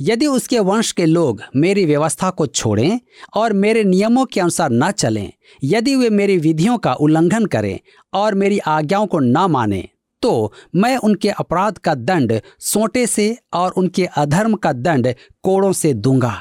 यदि 0.01 0.27
उसके 0.27 0.59
वंश 0.59 0.93
के 0.93 1.07
लोग 1.07 1.43
मेरी 1.57 1.85
व्यवस्था 1.85 2.31
को 2.31 2.47
छोड़ें 2.47 3.01
और 3.37 3.53
मेरे 3.53 3.85
नियमों 3.85 4.25
के 4.25 4.41
अनुसार 4.41 4.71
न 4.73 4.91
चलें, 4.91 5.33
यदि 5.65 5.97
वे 5.97 6.11
मेरी 6.11 6.37
विधियों 6.39 6.79
का 6.79 6.93
उल्लंघन 6.95 7.47
करें 7.47 7.79
और 8.15 8.35
मेरी 8.35 8.59
आज्ञाओं 8.59 9.07
को 9.07 9.19
न 9.19 9.47
माने 9.51 9.89
तो 10.23 10.53
मैं 10.75 10.97
उनके 10.97 11.31
अपराध 11.31 11.79
का 11.79 11.95
दंड 11.95 12.41
सोटे 12.61 13.07
से 13.07 13.37
और 13.53 13.73
उनके 13.73 14.05
अधर्म 14.17 14.55
का 14.55 14.73
दंड 14.73 15.15
कोड़ों 15.43 15.73
से 15.73 15.93
दूँगा। 15.95 16.35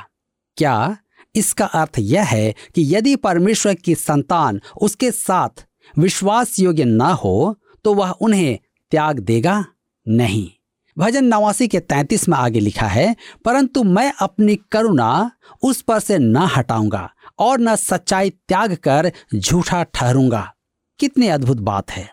क्या 0.57 0.97
इसका 1.35 1.65
अर्थ 1.65 1.99
यह 1.99 2.23
है 2.23 2.51
कि 2.75 2.95
यदि 2.95 3.15
परमेश्वर 3.15 3.73
की 3.75 3.95
संतान 3.95 4.59
उसके 4.81 5.11
साथ 5.11 5.65
विश्वास 5.97 6.59
योग्य 6.59 6.83
न 6.83 7.01
हो 7.23 7.55
तो 7.85 7.93
वह 7.93 8.11
उन्हें 8.11 8.57
त्याग 8.91 9.19
देगा 9.19 9.63
नहीं। 10.05 10.49
भजन 10.97 11.25
नवासी 11.25 11.67
के 11.67 11.79
तैतीस 11.79 12.27
में 12.29 12.37
आगे 12.37 12.59
लिखा 12.59 12.87
है 12.87 13.15
परंतु 13.45 13.83
मैं 13.83 14.11
अपनी 14.21 14.55
करुणा 14.71 15.31
उस 15.63 15.81
पर 15.81 15.99
से 15.99 16.17
न 16.17 16.47
हटाऊँगा 16.55 17.09
और 17.39 17.59
न 17.59 17.75
सच्चाई 17.75 18.29
त्याग 18.29 18.75
कर 18.83 19.11
झूठा 19.35 19.83
ठहरूँगा। 19.83 20.51
कितनी 20.99 21.27
अद्भुत 21.27 21.57
बात 21.59 21.91
है। 21.91 22.09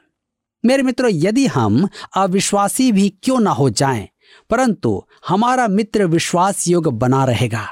मेरे 0.65 0.83
मित्रों 0.83 1.11
यदि 1.13 1.47
हम 1.47 1.89
अविश्वासी 2.17 2.91
भी 2.93 3.09
क्यों 3.23 3.39
ना 3.41 3.51
हो 3.51 3.69
जाएँ, 3.71 4.09
परंतु 4.51 5.03
हमारा 5.29 5.69
मित्र 5.69 6.05
विश्वास 6.07 6.67
योग्य 6.69 6.91
बना 6.91 7.25
रहेगा। 7.25 7.67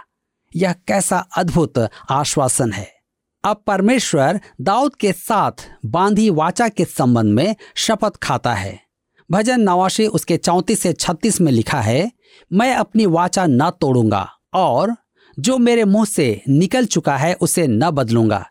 यह 0.54 0.72
कैसा 0.88 1.18
अद्भुत 1.36 1.78
आश्वासन 2.10 2.72
है। 2.72 2.88
अब 3.44 3.62
परमेश्वर 3.66 4.40
दाऊद 4.60 4.94
के 4.94 5.12
साथ 5.12 5.68
बांधी 5.86 6.28
वाचा 6.30 6.68
के 6.68 6.84
संबंध 6.84 7.32
में 7.32 7.54
शपथ 7.74 8.16
खाता 8.16 8.54
है। 8.54 8.78
भजन 9.30 9.60
नवाशी 9.60 10.06
उसके 10.06 10.36
चौंतीस 10.36 10.80
से 10.80 10.92
छत्तीस 10.92 11.40
में 11.40 11.52
लिखा 11.52 11.80
है, 11.80 12.10
मैं 12.52 12.74
अपनी 12.74 13.06
वाचा 13.06 13.46
न 13.46 13.70
तोड़ूँगा 13.70 14.28
और 14.54 14.94
जो 15.38 15.58
मेरे 15.58 15.84
मुँह 15.84 16.04
से 16.04 16.42
निकल 16.48 16.86
चुका 16.86 17.16
है 17.16 17.34
उसे 17.34 17.66
न 17.66 17.90
बदलूँगा। 17.90 18.44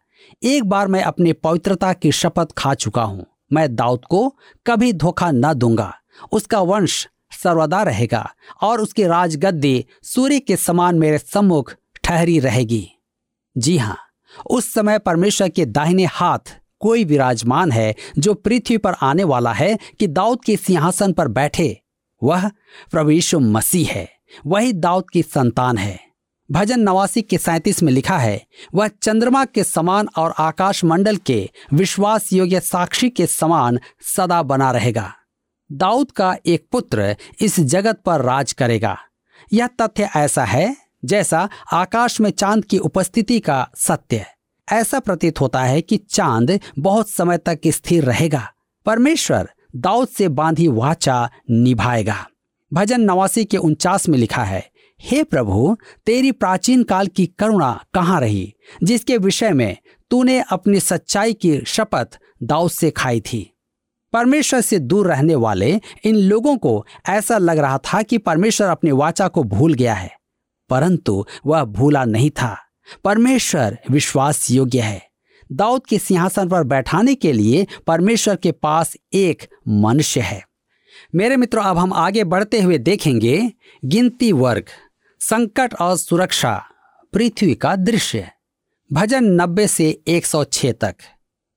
एक 0.44 0.63
बार 0.63 0.88
मैं 0.88 1.03
अपनी 1.03 1.34
पवित्रता 1.34 1.94
की 1.94 2.12
शपथ 2.12 2.51
खा 2.58 2.74
चुका 2.74 3.01
हूँ। 3.01 3.25
मैं 3.53 3.75
दाऊद 3.75 4.06
को 4.06 4.27
कभी 4.65 4.94
धोखा 4.94 5.32
न 5.32 5.53
दूँगा। 5.53 5.94
उसका 6.32 6.60
वंश 6.60 7.08
सर्वदा 7.44 7.82
रहेगा 7.84 8.29
और 8.62 8.82
उसकी 8.82 9.03
राजगद्दी 9.03 9.86
सूर्य 10.03 10.39
के 10.39 10.56
समान 10.56 11.00
मेरे 11.00 11.18
सम्मुख 11.18 11.74
ठहरी 12.09 12.39
रहेगी। 12.39 12.89
जी 13.55 13.77
हाँ 13.77 13.97
उस 14.49 14.73
समय 14.73 14.99
परमेश्वर 14.99 15.49
के 15.49 15.65
दाहिने 15.65 16.05
हाथ 16.05 16.55
कोई 16.79 17.03
विराजमान 17.03 17.71
है 17.71 17.95
जो 18.17 18.33
पृथ्वी 18.33 18.77
पर 18.77 18.93
आने 18.93 19.23
वाला 19.23 19.53
है 19.53 19.77
कि 19.99 20.07
दाऊद 20.07 20.43
के 20.43 20.55
सिंहासन 20.57 21.13
पर 21.13 21.27
बैठे। 21.27 21.81
वह 22.23 22.49
प्रभु 22.91 23.11
यीशु 23.11 23.39
मसीह 23.39 23.91
है, 23.91 24.07
वही 24.47 24.73
दाऊद 24.73 25.09
की 25.09 25.21
संतान 25.21 25.77
है। 25.77 25.99
भजन 26.51 26.79
नवासी 26.79 27.21
के 27.21 27.37
सैतीस 27.37 27.83
में 27.83 27.93
लिखा 27.93 28.17
है, 28.17 28.41
वह 28.75 28.87
चंद्रमा 28.87 29.45
के 29.45 29.63
समान 29.63 30.07
और 30.17 30.33
आकाश 30.39 30.83
मंडल 30.83 31.17
के 31.17 31.49
विश्वास 31.73 32.33
योग्य 32.33 32.59
साक्षी 32.59 33.09
के 33.09 33.27
समान 33.27 33.79
सदा 34.15 34.43
बना 34.43 34.71
रहेगा। 34.71 35.13
दाऊद 35.71 36.11
का 36.11 36.35
एक 36.45 36.67
पुत्र 36.71 37.15
इस 37.41 37.59
जगत 37.59 38.01
पर 38.05 38.21
राज 38.21 38.53
करेगा। 38.53 38.97
यह 39.53 39.67
तथ्य 39.67 40.09
ऐसा 40.15 40.45
है 40.45 40.88
जैसा 41.06 41.50
आकाश 41.74 42.22
में 42.22 42.29
चाँद 42.29 42.65
की 42.65 42.77
उपस्थिति 42.77 43.39
का 43.39 43.70
सत्य 43.75 44.18
है। 44.18 44.27
ऐसा 44.72 45.00
प्रतीत 45.00 45.41
होता 45.41 45.63
है 45.63 45.82
कि 45.82 45.98
चाँद 45.98 46.60
बहुत 46.79 47.10
समय 47.10 47.38
तक 47.38 47.60
स्थिर 47.68 48.03
रहेगा। 48.03 48.51
परमेश्वर 48.86 49.50
दाऊद 49.75 50.08
से 50.08 50.27
बांधी 50.27 50.68
वाचा 50.68 51.29
निभाएगा। 51.51 52.27
भजन 52.74 53.01
नवासी 53.01 53.46
के 53.46 53.58
उनचास 53.58 54.10
में 54.10 54.18
लिखा 54.18 54.44
है, 54.44 54.70
हे 55.01 55.24
प्रभु, 55.24 55.77
तेरी 56.06 56.32
प्राचीन 56.32 56.84
काल 56.84 57.08
की 57.08 57.25
करुणा 57.25 57.84
कहाँ 57.94 58.22
रही, 58.22 58.53
जिसके 58.84 59.18
विषय 59.18 59.50
में 59.50 59.77
तूने 60.10 60.44
अपनी 60.51 60.79
सच्चाई 60.79 61.34
की 61.34 61.62
शपथ 61.68 62.20
दाऊद 62.44 62.72
से 62.72 62.91
खाई 62.91 63.22
थी? 63.22 63.56
परमेश्वर 64.13 64.62
से 64.62 64.79
दूर 64.79 65.08
रहने 65.08 65.36
वाले 65.36 65.82
इन 66.03 66.15
लोगों 66.15 66.58
को 66.58 66.86
ऐसा 67.10 67.38
लग 67.38 67.58
रहा 67.58 67.77
था 67.77 68.01
कि 68.01 68.18
परमेश्वर 68.18 68.68
अपनी 68.68 68.91
वाचा 68.91 69.27
को 69.27 69.44
भूल 69.44 69.74
गया 69.74 69.94
है। 69.94 70.18
परंतु 70.69 71.25
वह 71.45 71.63
भूला 71.63 72.05
नहीं 72.05 72.29
था। 72.29 72.57
परमेश्वर 73.03 73.79
विश्वास 73.91 74.51
योग्य 74.51 74.81
है। 74.81 75.09
दाऊद 75.51 75.85
के 75.85 75.99
सिंहासन 75.99 76.49
पर 76.49 76.63
बैठाने 76.63 77.15
के 77.15 77.33
लिए 77.33 77.67
परमेश्वर 77.88 78.35
के 78.35 78.51
पास 78.51 78.97
एक 79.13 79.47
मनुष्य 79.67 80.21
है। 80.21 80.43
मेरे 81.15 81.38
मित्रों, 81.38 81.63
अब 81.63 81.77
हम 81.77 81.93
आगे 81.93 82.23
बढ़ते 82.23 82.61
हुए 82.61 82.77
देखेंगे 82.77 83.51
गिनती 83.85 84.31
वर्ग, 84.31 84.63
संकट 85.19 85.73
और 85.73 85.97
सुरक्षा, 85.97 86.63
पृथ्वी 87.13 87.55
का 87.55 87.75
दृश्य। 87.75 88.29
भजन 88.93 89.23
नब्बे 89.23 89.67
से 89.67 90.01
106 90.07 90.71
तक। 90.71 90.95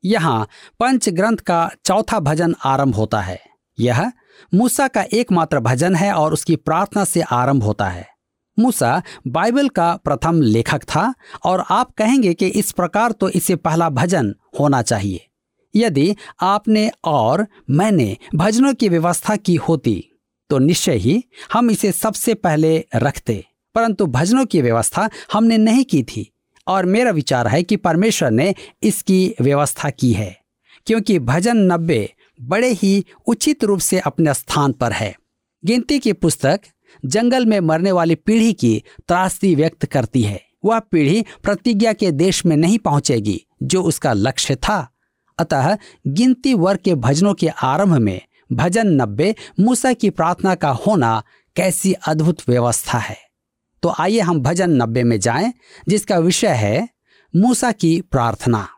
यहाँ 0.04 0.48
पंच 0.80 1.08
ग्रंथ 1.08 1.36
का 1.36 1.70
चौथा 1.84 2.20
भजन 2.20 2.54
आरंभ 2.64 2.94
होता 2.94 3.20
है। 3.20 3.40
यह 3.80 4.12
मूसा 4.54 4.88
का 4.88 5.02
एकमात्र 5.02 5.60
भजन 5.60 5.94
है 5.94 6.12
और 6.12 6.32
उसकी 6.32 6.56
प्रार्थना 6.56 7.04
से 7.04 7.20
आरंभ 7.20 7.62
होता 7.62 7.88
है। 7.88 8.11
मूसा 8.58 9.02
बाइबल 9.26 9.68
का 9.68 9.94
प्रथम 9.96 10.40
लेखक 10.42 10.82
था 10.84 11.12
और 11.44 11.64
आप 11.70 11.92
कहेंगे 11.92 12.34
कि 12.34 12.46
इस 12.46 12.72
प्रकार 12.72 13.12
तो 13.12 13.28
इसे 13.30 13.56
पहला 13.56 13.88
भजन 13.90 14.34
होना 14.60 14.82
चाहिए। 14.82 15.26
यदि 15.74 16.14
आपने 16.40 16.90
और 17.04 17.46
मैंने 17.70 18.16
भजनों 18.34 18.74
की 18.74 18.88
व्यवस्था 18.88 19.36
की 19.36 19.54
होती 19.58 20.04
तो 20.50 20.58
निश्चय 20.58 20.96
ही 20.96 21.22
हम 21.52 21.70
इसे 21.70 21.92
सबसे 21.92 22.34
पहले 22.34 22.76
रखते, 22.96 23.44
परंतु 23.74 24.06
भजनों 24.06 24.44
की 24.46 24.60
व्यवस्था 24.62 25.08
हमने 25.32 25.58
नहीं 25.58 25.84
की 25.84 26.02
थी 26.02 26.28
और 26.66 26.86
मेरा 26.86 27.10
विचार 27.10 27.48
है 27.48 27.62
कि 27.62 27.76
परमेश्वर 27.76 28.30
ने 28.30 28.54
इसकी 28.82 29.34
व्यवस्था 29.40 29.90
की 29.90 30.12
है, 30.12 30.36
क्योंकि 30.86 31.18
भजन 31.20 31.56
नब्बे 31.72 32.08
बड़े 32.40 32.72
ही 32.72 33.04
उचित 33.26 33.64
रूप 33.64 33.80
से 33.80 33.98
अपने 34.00 34.34
स्थान 34.34 34.72
पर 34.72 34.92
है। 34.92 35.14
गिनती 35.62 35.98
की 35.98 36.12
पुस्तक 36.12 36.60
जंगल 37.04 37.46
में 37.46 37.60
मरने 37.60 37.92
वाली 37.92 38.14
पीढ़ी 38.14 38.52
की 38.52 38.82
त्रासदी 39.08 39.54
व्यक्त 39.54 39.86
करती 39.86 40.22
है। 40.22 40.42
वह 40.64 40.78
पीढ़ी 40.78 41.24
प्रतिज्ञा 41.42 41.92
के 41.92 42.10
देश 42.10 42.46
में 42.46 42.56
नहीं 42.56 42.78
पहुंचेगी, 42.78 43.46
जो 43.62 43.82
उसका 43.82 44.12
लक्ष्य 44.12 44.56
था। 44.56 44.88
अतः 45.38 45.78
गिनती 46.06 46.54
वर्ग 46.54 46.80
के 46.84 46.94
भजनों 46.94 47.34
के 47.34 47.48
आरंभ 47.48 47.94
में 47.94 48.20
भजन 48.52 48.86
नब्बे, 48.86 49.34
मूसा 49.60 49.92
की 49.92 50.10
प्रार्थना 50.10 50.54
का 50.54 50.70
होना 50.70 51.22
कैसी 51.56 51.92
अद्भुत 51.92 52.38
व्यवस्था 52.48 52.98
है। 52.98 53.16
तो 53.82 53.94
आइए 53.98 54.20
हम 54.20 54.40
भजन 54.40 54.70
नब्बे 54.70 55.02
में 55.02 55.20
जाएँ, 55.20 55.52
जिसका 55.88 56.18
विषय 56.18 56.48
है 56.48 56.88
मूसा 57.36 57.72
की 57.72 58.00
प्रार्थना। 58.00 58.68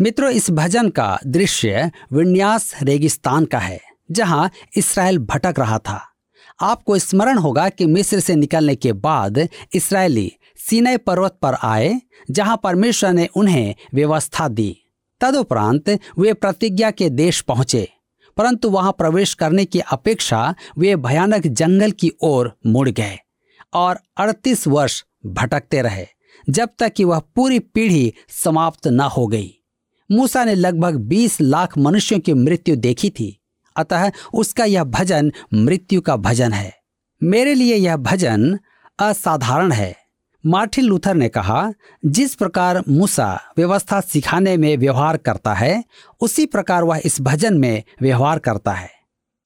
मित्रों, 0.00 0.30
इस 0.30 0.50
भजन 0.50 0.88
का 0.88 1.18
दृश्य 1.26 1.90
विन्यास 2.12 2.74
रेगिस्तान 2.82 3.44
का 3.44 3.58
है, 3.58 3.80
जहाँ 4.10 4.50
इसराइल 4.76 5.18
भटक 5.18 5.54
रहा 5.58 5.78
था। 5.78 6.15
आपको 6.60 6.98
स्मरण 6.98 7.38
होगा 7.38 7.68
कि 7.68 7.86
मिस्र 7.86 8.20
से 8.20 8.34
निकलने 8.34 8.74
के 8.76 8.92
बाद 8.92 9.38
इसराइली 9.74 10.32
सीने 10.58 10.96
पर्वत 10.96 11.38
पर 11.42 11.54
आए, 11.54 12.00
जहाँ 12.30 12.60
परमेश्वर 12.62 13.12
ने 13.12 13.26
उन्हें 13.36 13.74
व्यवस्था 13.94 14.48
दी। 14.48 14.76
तदुपरांत 15.20 15.88
वे 16.18 16.32
प्रतिज्ञा 16.32 16.90
के 16.90 17.08
देश 17.10 17.40
पहुँचे, 17.40 17.88
परंतु 18.36 18.70
वहाँ 18.70 18.92
प्रवेश 18.92 19.34
करने 19.34 19.64
की 19.64 19.80
अपेक्षा 19.80 20.54
वे 20.78 20.96
भयानक 20.96 21.46
जंगल 21.46 21.90
की 21.90 22.10
ओर 22.22 22.52
मुड़ 22.66 22.88
गए 22.88 23.18
और 23.72 23.98
38 24.16 24.66
वर्ष 24.68 25.02
भटकते 25.26 25.82
रहे, 25.82 26.06
जब 26.48 26.68
तक 26.78 26.92
कि 26.92 27.04
वह 27.04 27.18
पूरी 27.36 27.58
पीढ़ी 27.58 28.12
समाप्त 28.28 28.86
न 28.86 29.00
हो 29.00 29.26
गई। 29.26 29.52
मूसा 30.10 30.44
ने 30.44 30.54
लगभग 30.54 30.96
20 31.06 31.40
लाख 31.40 31.78
मनुष्यों 31.78 32.20
की 32.20 32.34
मृत्यु 32.34 32.76
देखी 32.76 33.10
थी। 33.10 33.36
अतः 33.76 34.10
उसका 34.34 34.64
यह 34.64 34.84
भजन 34.84 35.32
मृत्यु 35.54 36.00
का 36.00 36.16
भजन 36.16 36.52
है। 36.52 36.76
मेरे 37.22 37.54
लिए 37.54 37.74
यह 37.74 37.96
भजन 37.96 38.58
असाधारण 38.98 39.72
है। 39.72 39.96
मार्टिन 40.46 40.84
लूथर 40.84 41.14
ने 41.14 41.28
कहा, 41.28 41.72
जिस 42.06 42.34
प्रकार 42.34 42.82
मूसा 42.88 43.40
व्यवस्था 43.56 44.00
सिखाने 44.00 44.56
में 44.56 44.76
व्यवहार 44.76 45.16
करता 45.16 45.54
है, 45.54 45.84
उसी 46.20 46.46
प्रकार 46.46 46.84
वह 46.84 47.00
इस 47.04 47.20
भजन 47.20 47.58
में 47.58 47.82
व्यवहार 48.02 48.38
करता 48.38 48.72
है। 48.72 48.90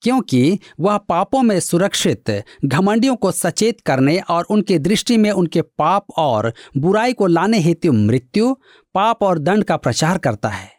क्योंकि 0.01 0.59
वह 0.79 0.97
पापों 0.97 1.41
में 1.41 1.59
सुरक्षित, 1.59 2.43
घमंडियों 2.65 3.15
को 3.15 3.31
सचेत 3.31 3.81
करने 3.81 4.19
और 4.19 4.43
उनकी 4.43 4.79
दृष्टि 4.79 5.17
में 5.17 5.31
उनके 5.31 5.61
पाप 5.61 6.05
और 6.17 6.53
बुराई 6.77 7.13
को 7.13 7.27
लाने 7.27 7.59
हेतु 7.59 7.91
मृत्यु, 7.91 8.55
पाप 8.93 9.23
और 9.23 9.39
दंड 9.39 9.63
का 9.63 9.77
प्रचार 9.77 10.17
करता 10.17 10.49
है। 10.49 10.71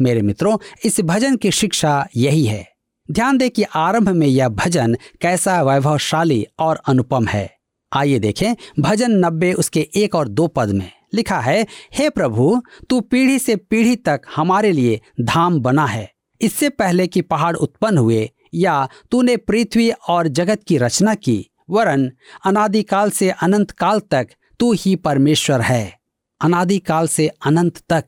मेरे 0.00 0.22
मित्रों, 0.22 0.58
इस 0.84 1.00
भजन 1.00 1.36
की 1.36 1.50
शिक्षा 1.50 2.08
यही 2.16 2.44
है। 2.44 2.69
ध्यान 3.10 3.38
दें 3.38 3.50
कि 3.50 3.62
आरंभ 3.62 4.08
में 4.08 4.26
यह 4.26 4.48
भजन 4.48 4.96
कैसा 5.20 5.62
वैभवशाली 5.62 6.46
और 6.58 6.80
अनुपम 6.88 7.26
है। 7.26 7.56
आइए 7.92 8.18
देखें, 8.18 8.54
भजन 8.80 9.10
नब्बे 9.10 9.52
उसके 9.52 9.88
एक 9.96 10.14
और 10.14 10.28
दो 10.28 10.46
पद 10.46 10.68
में 10.68 10.90
लिखा 11.14 11.40
है, 11.40 11.66
हे 11.94 12.10
प्रभु, 12.10 12.62
तू 12.90 13.00
पीढ़ी 13.00 13.38
से 13.38 13.56
पीढ़ी 13.56 13.96
तक 13.96 14.20
हमारे 14.36 14.72
लिए 14.72 15.00
धाम 15.20 15.60
बना 15.60 15.86
है। 15.86 16.12
इससे 16.40 16.68
पहले 16.68 17.06
कि 17.06 17.20
पहाड़ 17.20 17.56
उत्पन्न 17.56 17.98
हुए 17.98 18.30
या 18.54 18.88
तूने 19.10 19.36
पृथ्वी 19.36 19.90
और 19.90 20.28
जगत 20.28 20.64
की 20.68 20.78
रचना 20.78 21.14
की, 21.14 21.50
वरन 21.70 22.10
अनादिकाल 22.44 23.10
से 23.10 23.30
अनंत 23.30 23.70
काल 23.70 24.00
तक 24.00 24.28
तू 24.60 24.72
ही 24.72 24.96
परमेश्वर 24.96 25.60
है। 25.60 25.98
अनादिकाल 26.40 27.08
से 27.08 27.28
अनंत 27.28 27.78
तक 27.88 28.04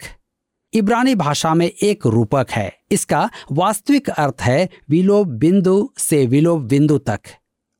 इब्रानी 0.75 1.15
भाषा 1.15 1.55
में 1.55 1.71
एक 1.83 2.07
रूपक 2.07 2.47
है। 2.51 2.79
इसका 2.91 3.31
वास्तविक 3.53 4.11
अर्थ 4.11 4.37
है 4.41 4.69
विलोप 4.91 5.29
बिंदु 5.29 5.93
से 5.99 6.27
विलोप 6.27 6.61
बिंदु 6.61 6.99
तक। 6.99 7.21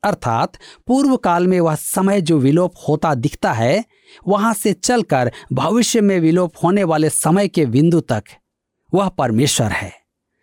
अर्थात 0.03 0.53
पूर्व 0.87 1.17
काल 1.17 1.47
में 1.47 1.61
वह 1.61 1.75
समय 1.75 2.21
जो 2.21 2.39
विलोप 2.39 2.75
होता 2.89 3.15
दिखता 3.15 3.53
है, 3.53 3.85
वहाँ 4.29 4.55
से 4.55 4.73
चलकर 4.73 5.33
भविष्य 5.53 6.01
में 6.01 6.21
विलोप 6.21 6.53
होने 6.65 6.85
वाले 6.85 7.11
समय 7.11 7.49
के 7.49 7.67
बिंदु 7.67 8.01
तक 8.01 8.25
वह 8.95 9.09
परमेश्वर 9.09 9.67
है। 9.67 9.93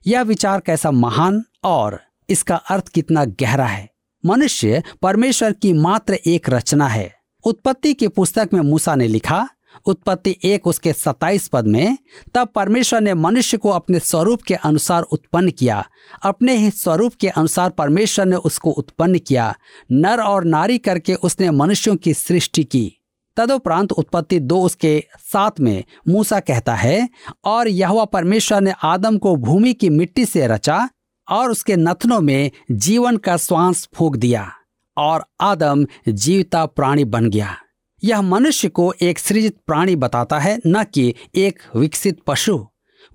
यह 0.07 0.21
विचार 0.21 0.59
कैसा 0.59 0.91
महान 0.91 1.43
और 1.63 1.99
इसका 2.29 2.55
अर्थ 2.55 2.87
कितना 2.87 3.25
गहरा 3.25 3.65
है। 3.65 3.89
मनुष्य 4.25 4.83
परमेश्वर 5.01 5.51
की 5.51 5.73
मात्र 5.73 6.13
एक 6.13 6.49
रचना 6.49 6.87
है। 6.87 7.15
उत्पत्ति 7.43 7.93
की 7.93 8.07
पुस्तक 8.07 8.49
में 8.53 8.61
मूसा 8.61 8.95
ने 8.95 9.07
लिखा 9.07 9.49
उत्पत्ति 9.85 10.35
एक 10.43 10.67
उसके 10.67 10.93
सताइस 10.93 11.47
पद 11.47 11.67
में, 11.67 11.97
तब 12.33 12.47
परमेश्वर 12.47 13.01
ने 13.01 13.13
मनुष्य 13.13 13.57
को 13.57 13.69
अपने 13.69 13.99
स्वरूप 13.99 14.41
के 14.41 14.53
अनुसार 14.53 15.01
उत्पन्न 15.01 15.51
किया। 15.51 15.85
अपने 16.23 16.55
ही 16.55 16.69
स्वरूप 16.69 17.13
के 17.13 17.27
अनुसार 17.27 17.69
परमेश्वर 17.69 18.25
ने 18.25 18.35
उसको 18.35 18.69
उत्पन्न 18.69 19.19
किया। 19.19 19.55
नर 19.91 20.21
और 20.21 20.43
नारी 20.43 20.77
करके 20.77 21.13
उसने 21.13 21.51
मनुष्यों 21.51 21.95
की 21.95 22.13
सृष्टि 22.13 22.63
की। 22.63 22.95
तदुपरांत 23.37 23.91
उत्पत्ति 23.91 24.39
दो 24.39 24.61
उसके 24.61 25.03
साथ 25.19 25.59
में, 25.59 25.83
मूसा 26.07 26.39
कहता 26.39 26.75
है, 26.75 27.09
और 27.45 27.67
यह 27.67 28.05
परमेश्वर 28.05 28.61
ने 28.61 28.73
आदम 28.83 29.17
को 29.17 29.35
भूमि 29.35 29.73
की 29.73 29.89
मिट्टी 29.89 30.25
से 30.25 30.47
रचा 30.47 30.89
और 31.29 31.51
उसके 31.51 31.75
नथनों 31.75 32.21
में 32.21 32.51
जीवन 32.71 33.17
का 33.17 33.37
श्वास 33.37 33.89
फूक 33.95 34.15
दिया 34.15 34.51
और 34.97 35.25
आदम 35.41 35.85
जीवता 36.07 36.65
प्राणी 36.65 37.05
बन 37.05 37.29
गया। 37.29 37.55
यह 38.03 38.21
मनुष्य 38.21 38.69
को 38.69 38.93
एक 39.01 39.19
सृजित 39.19 39.57
प्राणी 39.67 39.95
बताता 39.95 40.39
है, 40.39 40.59
न 40.67 40.83
कि 40.83 41.13
एक 41.35 41.59
विकसित 41.75 42.19
पशु। 42.27 42.67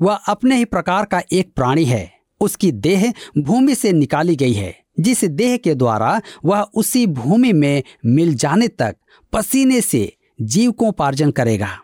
वह 0.03 0.15
अपने 0.15 0.57
ही 0.57 0.65
प्रकार 0.65 1.05
का 1.05 1.23
एक 1.33 1.55
प्राणी 1.55 1.85
है। 1.85 2.13
उसकी 2.41 2.73
देह 2.73 3.13
भूमि 3.39 3.75
से 3.75 3.93
निकाली 3.93 4.37
गई 4.37 4.53
है, 4.53 4.75
जिस 5.01 5.25
देह 5.25 5.57
के 5.57 5.75
द्वारा 5.75 6.21
वह 6.45 6.61
उसी 6.61 7.07
भूमि 7.07 7.53
में 7.53 7.83
मिल 8.07 8.35
जाने 8.35 8.69
तक 8.69 8.97
पसीने 9.33 9.81
से 9.81 9.99
जीव 9.99 10.71
को 10.71 10.85
जीवकोपार्जन 10.85 11.31
करेगा, 11.31 11.79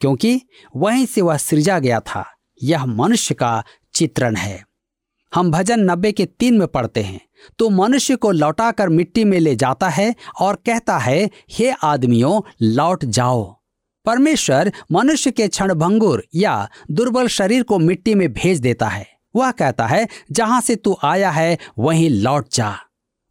क्योंकि 0.00 0.40
वहीं 0.76 1.06
से 1.06 1.20
वह 1.20 1.36
सृजा 1.36 1.78
गया 1.78 2.00
था। 2.00 2.24
यह 2.62 2.84
मनुष्य 2.86 3.34
का 3.34 3.64
चित्रण 3.94 4.36
है। 4.36 4.64
हम 5.34 5.50
भजन 5.50 5.80
नब्बे 5.80 6.12
के 6.12 6.24
तीन 6.26 6.58
में 6.58 6.66
पढ़ते 6.68 7.02
हैं। 7.02 7.20
तो 7.58 7.68
मनुष्य 7.70 8.16
को 8.16 8.30
लौटाकर 8.30 8.88
मिट्टी 8.88 9.24
में 9.24 9.38
ले 9.40 9.54
जाता 9.56 9.88
है 9.88 10.14
और 10.40 10.54
कहता 10.66 10.98
है, 10.98 11.30
हे 11.50 11.70
आदमियों, 11.84 12.40
लौट 12.62 13.04
जाओ। 13.04 13.44
परमेश्वर 14.06 14.72
मनुष्य 14.92 15.30
के 15.30 15.48
क्षण 15.48 15.74
भंगुर 15.74 16.24
या 16.34 16.68
दुर्बल 16.90 17.28
शरीर 17.28 17.62
को 17.62 17.78
मिट्टी 17.78 18.14
में 18.14 18.32
भेज 18.32 18.60
देता 18.60 18.88
है। 18.88 19.06
वह 19.36 19.50
कहता 19.50 19.86
है, 19.86 20.06
जहाँ 20.32 20.60
से 20.60 20.76
तू 20.76 20.96
आया 21.04 21.30
है, 21.30 21.58
वहीं 21.78 22.10
लौट 22.10 22.48
जा। 22.52 22.74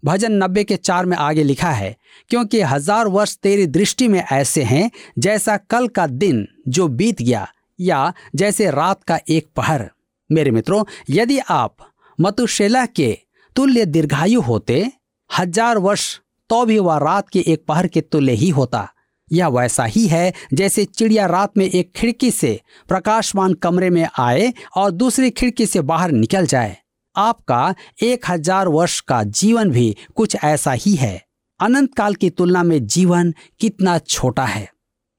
भजन 0.04 0.32
नब्बे 0.34 0.63
के 0.63 0.76
चार 0.76 1.06
में 1.06 1.18
आगे 1.18 1.44
लिखा 1.44 1.72
है, 1.72 1.96
क्योंकि 2.30 2.62
हज़ार 2.62 3.08
वर्ष 3.08 3.36
तेरी 3.38 3.68
दृष्टि 3.68 4.08
में 4.08 4.24
ऐसे 4.32 4.63
हैं, 4.63 4.89
जैसा 5.20 5.58
कल 5.58 5.88
का 5.88 6.08
दिन 6.08 6.48
जो 6.68 6.88
बीत 6.88 7.22
गया, 7.22 7.48
या 7.80 8.13
जैसे 8.36 8.70
रात 8.72 9.04
का 9.04 9.20
एक 9.30 9.48
पहर। 9.56 9.89
मेरे 10.30 10.52
मित्रों, 10.52 10.84
यदि 11.10 11.39
आप 11.39 11.78
मतुशेला 12.21 12.86
के 12.86 13.17
तुल्य 13.56 13.86
दीर्घायु 13.86 14.41
होते, 14.41 14.91
हज़ार 15.30 15.78
वर्ष 15.78 16.19
तो 16.49 16.65
भी 16.65 16.80
वह 16.80 16.97
रात 16.97 17.30
के 17.30 17.39
एक 17.47 17.65
पहर 17.67 17.88
के 17.88 18.02
तुल्य 18.02 18.32
ही 18.32 18.49
होता। 18.49 18.88
यह 19.32 19.47
वैसा 19.47 19.84
ही 19.86 20.06
है, 20.08 20.34
जैसे 20.54 20.86
चिड़िया 20.86 21.26
रात 21.26 21.58
में 21.58 21.65
एक 21.65 21.91
खिड़की 21.95 22.32
से 22.32 22.60
प्रकाशमान 22.88 23.54
कमरे 23.54 23.89
में 23.89 24.08
आए 24.19 24.54
और 24.78 24.91
दूसरी 24.91 25.30
खिड़की 25.30 25.65
से 25.65 25.82
बाहर 25.82 26.12
निकल 26.12 26.45
जाए। 26.45 26.78
आपका 27.15 27.73
एक 28.04 28.30
हज़ार 28.30 28.67
वर्ष 28.67 28.99
का 28.99 29.23
जीवन 29.23 29.69
भी 29.69 29.95
कुछ 30.15 30.36
ऐसा 30.43 30.71
ही 30.71 30.95
है। 30.95 31.21
अनंत 31.60 31.93
काल 31.93 32.15
की 32.15 32.30
तुलना 32.30 32.63
में 32.63 32.86
जीवन 32.88 33.34
कितना 33.60 33.97
छोटा 33.97 34.45
है। 34.45 34.69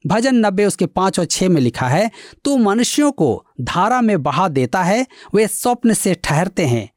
भजन 0.06 0.34
नब्बे 0.34 0.64
उसके 0.64 0.86
पाँच 0.86 1.18
और 1.18 1.24
छह 1.24 1.48
में 1.48 1.60
लिखा 1.60 1.88
है, 1.88 2.10
तू 2.44 2.56
मनुष्यों 2.56 3.12
को 3.12 3.46
धारा 3.60 4.00
में 4.00 4.22
बहा 4.22 4.48
देता 4.48 4.82
है, 4.82 5.06
वे 5.34 5.46
स्वप्न 5.46 5.94
से 5.94 6.14
ठहरते 6.14 6.66
हैं। 6.66 6.90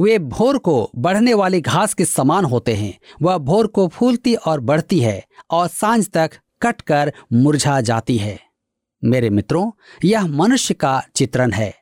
वे 0.00 0.18
भोर 0.18 0.58
को 0.58 0.90
बढ़ने 0.96 1.34
वाली 1.34 1.60
घास 1.60 1.94
के 1.94 2.04
समान 2.04 2.44
होते 2.44 2.74
हैं, 2.74 2.98
वह 3.22 3.38
भोर 3.38 3.66
को 3.66 3.88
फूलती 3.88 4.34
और 4.34 4.60
बढ़ती 4.60 5.00
है 5.00 5.24
और 5.50 5.68
साँझ 5.68 6.08
तक 6.08 6.30
कटकर 6.62 7.12
मुरझा 7.32 7.80
जाती 7.80 8.16
है। 8.16 8.40
मेरे 9.04 9.30
मित्रों, 9.30 9.70
यह 10.04 10.26
मनुष्य 10.26 10.74
का 10.74 11.02
चित्रण 11.16 11.52
है। 11.52 11.74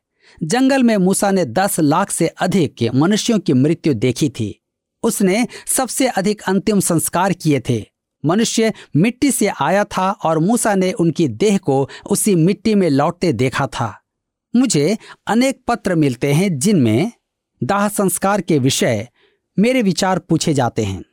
जंगल 0.42 0.83
में 0.83 0.96
मूसा 0.96 1.31
ने 1.31 1.44
दस 1.44 1.81
लाख 1.81 2.11
से 2.11 2.27
अधिक 2.27 2.75
के 2.75 2.90
मनुष्यों 2.94 3.38
की 3.38 3.53
मृत्यु 3.53 3.94
देखी 3.94 4.29
थी। 4.29 4.62
उसने 5.03 5.46
सबसे 5.66 6.07
अधिक 6.07 6.42
अंतिम 6.42 6.81
संस्कार 6.81 7.33
किए 7.33 7.61
थे। 7.61 7.92
मनुष्य 8.25 8.73
मिट्टी 8.97 9.31
से 9.31 9.47
आया 9.61 9.85
था 9.85 10.11
और 10.11 10.39
मूसा 10.39 10.75
ने 10.75 10.93
उनकी 10.93 11.29
देह 11.29 11.59
को 11.59 11.89
उसी 12.07 12.35
मिट्टी 12.35 12.75
में 12.75 12.89
लौटते 12.91 13.33
देखा 13.33 13.67
था। 13.67 13.95
मुझे 14.55 14.97
अनेक 15.27 15.63
पत्र 15.69 15.95
मिलते 15.95 16.33
हैं 16.33 16.59
जिनमें 16.59 17.13
दाह 17.63 17.89
संस्कार 17.89 18.41
के 18.41 18.59
विषय 18.59 19.09
मेरे 19.59 19.83
विचार 19.83 20.19
पूछे 20.19 20.55
जाते 20.55 20.85
हैं। 20.85 21.05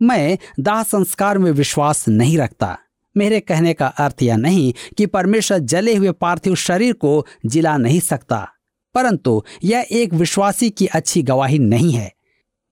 मैं 0.00 0.38
दाह 0.60 0.82
संस्कार 0.82 1.38
में 1.38 1.50
विश्वास 1.52 2.08
नहीं 2.08 2.38
रखता। 2.38 2.76
मेरे 3.16 3.40
कहने 3.40 3.72
का 3.74 3.86
अर्थ 3.86 4.22
यह 4.22 4.36
नहीं 4.36 4.72
कि 4.98 5.06
परमेश्वर 5.06 5.58
जले 5.58 5.94
हुए 5.94 6.12
पार्थिव 6.12 6.54
शरीर 6.54 6.92
को 6.92 7.26
जिला 7.46 7.76
नहीं 7.76 8.00
सकता, 8.00 8.48
परंतु 8.94 9.42
यह 9.64 9.86
एक 9.90 10.14
विश्वासी 10.14 10.70
की 10.70 10.86
अच्छी 10.86 11.22
गवाही 11.22 11.58
नहीं 11.58 11.92
है। 11.92 12.12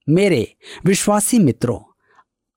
मेरे 0.07 0.55
विश्वासी 0.85 1.39
मित्रों 1.39 1.79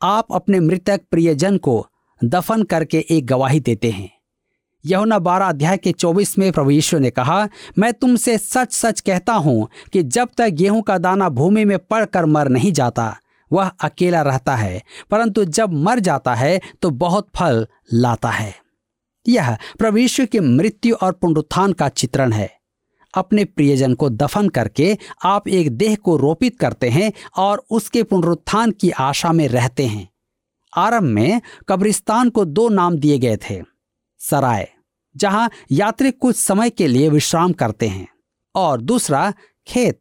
आप 0.03 0.33
अपने 0.33 0.61
मृतक 0.61 1.01
प्रियजन 1.11 1.57
को 1.57 1.87
दफन 2.21 2.63
करके 2.63 3.05
एक 3.11 3.27
गवाही 3.27 3.61
देते 3.61 3.91
हैं। 3.91 4.11
यहुना 4.85 5.19
बारह 5.19 5.47
अध्याय 5.47 5.77
के 5.77 5.93
चौबीस 5.93 6.39
में 6.39 6.51
प्रभु 6.53 6.71
यीशु 6.71 6.99
ने 6.99 7.11
कहा, 7.11 7.49
मैं 7.79 7.93
तुमसे 7.93 8.39
सच 8.39 8.73
सच 8.73 9.01
कहता 9.01 9.33
हूँ 9.33 9.69
कि 9.93 10.03
जब 10.03 10.29
तक 10.39 10.49
गेहूँ 10.49 10.83
का 10.83 10.99
दाना 10.99 11.29
भूमि 11.29 11.65
में 11.65 11.79
पड़कर 11.79 12.27
मर 12.27 12.49
नहीं 12.49 12.73
जाता, 12.73 13.17
वह 13.51 13.71
अकेला 13.81 14.23
रहता 14.23 14.55
है, 14.57 14.83
परंतु 15.11 15.45
जब 15.45 15.73
मर 15.73 15.99
जाता 15.99 16.35
है 16.35 16.61
तो 16.83 16.91
बहुत 16.91 17.29
फल 17.37 17.67
लाता 17.93 18.31
है। 18.31 18.55
यह 19.27 19.57
प्रभु 19.79 19.99
यीशु 19.99 20.27
की 20.27 20.41
मृत्यु 20.41 20.97
और 20.97 21.13
पुनरुत्थान 21.13 21.73
का 21.73 21.89
चित्रण 21.89 22.33
है। 22.33 22.51
अपने 23.15 23.45
प्रियजन 23.45 23.95
को 23.95 24.09
दफन 24.11 24.49
करके 24.49 24.97
आप 25.25 25.49
एक 25.49 25.71
देह 25.71 25.97
को 25.97 26.17
रोपित 26.17 26.59
करते 26.59 26.89
हैं 26.89 27.13
और 27.37 27.65
उसके 27.71 28.03
पुनरुत्थान 28.03 28.71
की 28.71 28.91
आशा 28.91 29.33
में 29.33 29.47
रहते 29.49 29.87
हैं। 29.87 30.09
आरंभ 30.73 31.09
में 31.11 31.41
कब्रिस्तान 31.69 32.31
को 32.31 32.45
दो 32.45 32.69
नाम 32.69 32.99
दिए 32.99 33.19
गए 33.19 33.37
थे, 33.41 33.61
सराय, 34.21 34.69
जहाँ 35.15 35.51
यात्री 35.73 36.11
कुछ 36.11 36.37
समय 36.37 36.71
के 36.71 36.87
लिए 36.87 37.09
विश्राम 37.09 37.53
करते 37.53 37.89
हैं, 37.89 38.07
और 38.55 38.81
दूसरा, 38.81 39.33
खेत, 39.67 40.01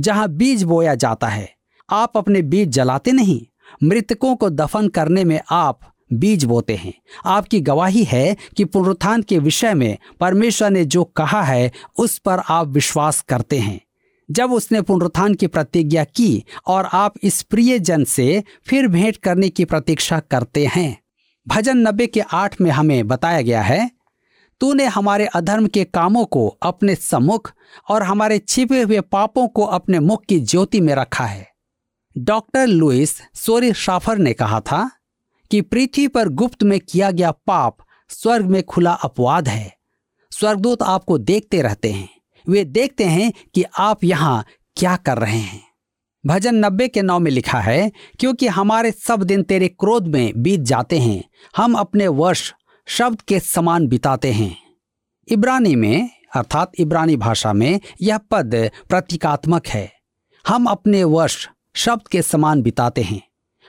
जहाँ 0.00 0.28
बीज 0.28 0.62
बोया 0.62 0.94
जाता 0.94 1.28
है। 1.28 1.48
आप 1.88 2.16
अपने 2.16 2.42
बीज 2.42 2.68
जलाते 2.68 3.12
नहीं, 3.12 3.40
मृतकों 3.82 4.34
को 4.36 4.50
दफन 4.50 4.88
करने 4.88 5.24
में 5.24 5.40
आप 5.50 5.80
बीज 6.12 6.44
बोते 6.44 6.76
हैं। 6.76 6.92
आपकी 7.24 7.60
गवाही 7.60 8.04
है 8.04 8.36
कि 8.56 8.64
पुनरुत्थान 8.64 9.22
के 9.22 9.38
विषय 9.38 9.74
में 9.74 9.98
परमेश्वर 10.20 10.70
ने 10.70 10.84
जो 10.84 11.04
कहा 11.04 11.42
है, 11.42 11.72
उस 11.98 12.18
पर 12.18 12.38
आप 12.38 12.68
विश्वास 12.68 13.20
करते 13.20 13.58
हैं। 13.58 13.80
जब 14.30 14.52
उसने 14.52 14.82
पुनरुत्थान 14.82 15.34
की 15.34 15.46
प्रतिज्ञा 15.46 16.04
की 16.04 16.44
और 16.66 16.88
आप 16.92 17.14
इस 17.22 17.42
प्रिय 17.42 17.78
जन 17.78 18.04
से 18.04 18.44
फिर 18.66 18.88
भेंट 18.88 19.16
करने 19.16 19.48
की 19.48 19.64
प्रतीक्षा 19.64 20.20
करते 20.20 20.66
हैं। 20.66 21.02
भजन 21.48 21.76
नब्बे 21.76 22.06
के 22.06 22.20
आठ 22.20 22.60
में 22.60 22.70
हमें 22.70 23.08
बताया 23.08 23.40
गया 23.40 23.62
है, 23.62 23.90
तूने 24.60 24.84
हमारे 24.84 25.26
अधर्म 25.26 25.66
के 25.66 25.84
कामों 25.84 26.24
को 26.24 26.48
अपने 26.62 26.94
सम्मुख 26.94 27.52
और 27.90 28.02
हमारे 28.02 28.38
छिपे 28.38 28.82
हुए 28.82 29.00
पापों 29.00 29.48
को 29.48 29.62
अपने 29.62 30.00
मुख 30.00 30.24
की 30.24 30.40
ज्योति 30.40 30.80
में 30.80 30.94
रखा 30.94 31.24
है। 31.24 31.48
डॉक्टर 32.18 32.66
लुइस 32.66 33.22
सोरी 33.34 33.72
शाफर 33.72 34.18
ने 34.18 34.32
कहा 34.32 34.60
था 34.60 34.90
कि 35.50 35.60
पृथ्वी 35.60 36.08
पर 36.08 36.28
गुप्त 36.28 36.62
में 36.62 36.80
किया 36.80 37.10
गया 37.10 37.30
पाप 37.30 37.76
स्वर्ग 38.08 38.46
में 38.46 38.62
खुला 38.62 38.92
अपवाद 38.92 39.48
है। 39.48 39.76
स्वर्गदूत 40.30 40.82
आपको 40.82 41.18
देखते 41.18 41.62
रहते 41.62 41.92
हैं। 41.92 42.08
वे 42.48 42.64
देखते 42.64 43.04
हैं 43.04 43.32
कि 43.54 43.64
आप 43.78 44.04
यहाँ 44.04 44.44
क्या 44.76 44.96
कर 44.96 45.18
रहे 45.18 45.38
हैं। 45.38 45.68
भजन 46.26 46.54
नब्बे 46.54 46.88
के 46.88 47.02
नौ 47.02 47.18
में 47.18 47.30
लिखा 47.30 47.60
है, 47.60 47.92
क्योंकि 48.18 48.46
हमारे 48.46 48.90
सब 48.90 49.22
दिन 49.22 49.42
तेरे 49.42 49.68
क्रोध 49.68 50.06
में 50.06 50.32
बीत 50.36 50.60
जाते 50.60 50.98
हैं, 50.98 51.24
हम 51.56 51.74
अपने 51.74 52.08
वर्ष 52.08 52.52
शब्द 52.86 53.20
के 53.20 53.40
समान 53.40 53.86
बिताते 53.86 54.32
हैं। 54.32 54.56
इब्रानी 55.28 55.76
में, 55.76 56.10
अर्थात 56.36 56.72
इब्रानी 56.78 57.16
भाषा 57.16 57.52
में, 57.52 57.80
यह 58.02 58.18
पद 58.18 58.70
प्रतीकात्मक 58.88 59.66
है। 59.66 59.92
हम 60.48 60.66
अपने 60.66 61.04
वर्ष 61.04 61.48
शब्द 61.74 62.08
के 62.08 62.22
समान 62.22 62.62
बिताते 62.62 63.02
हैं। 63.02 63.27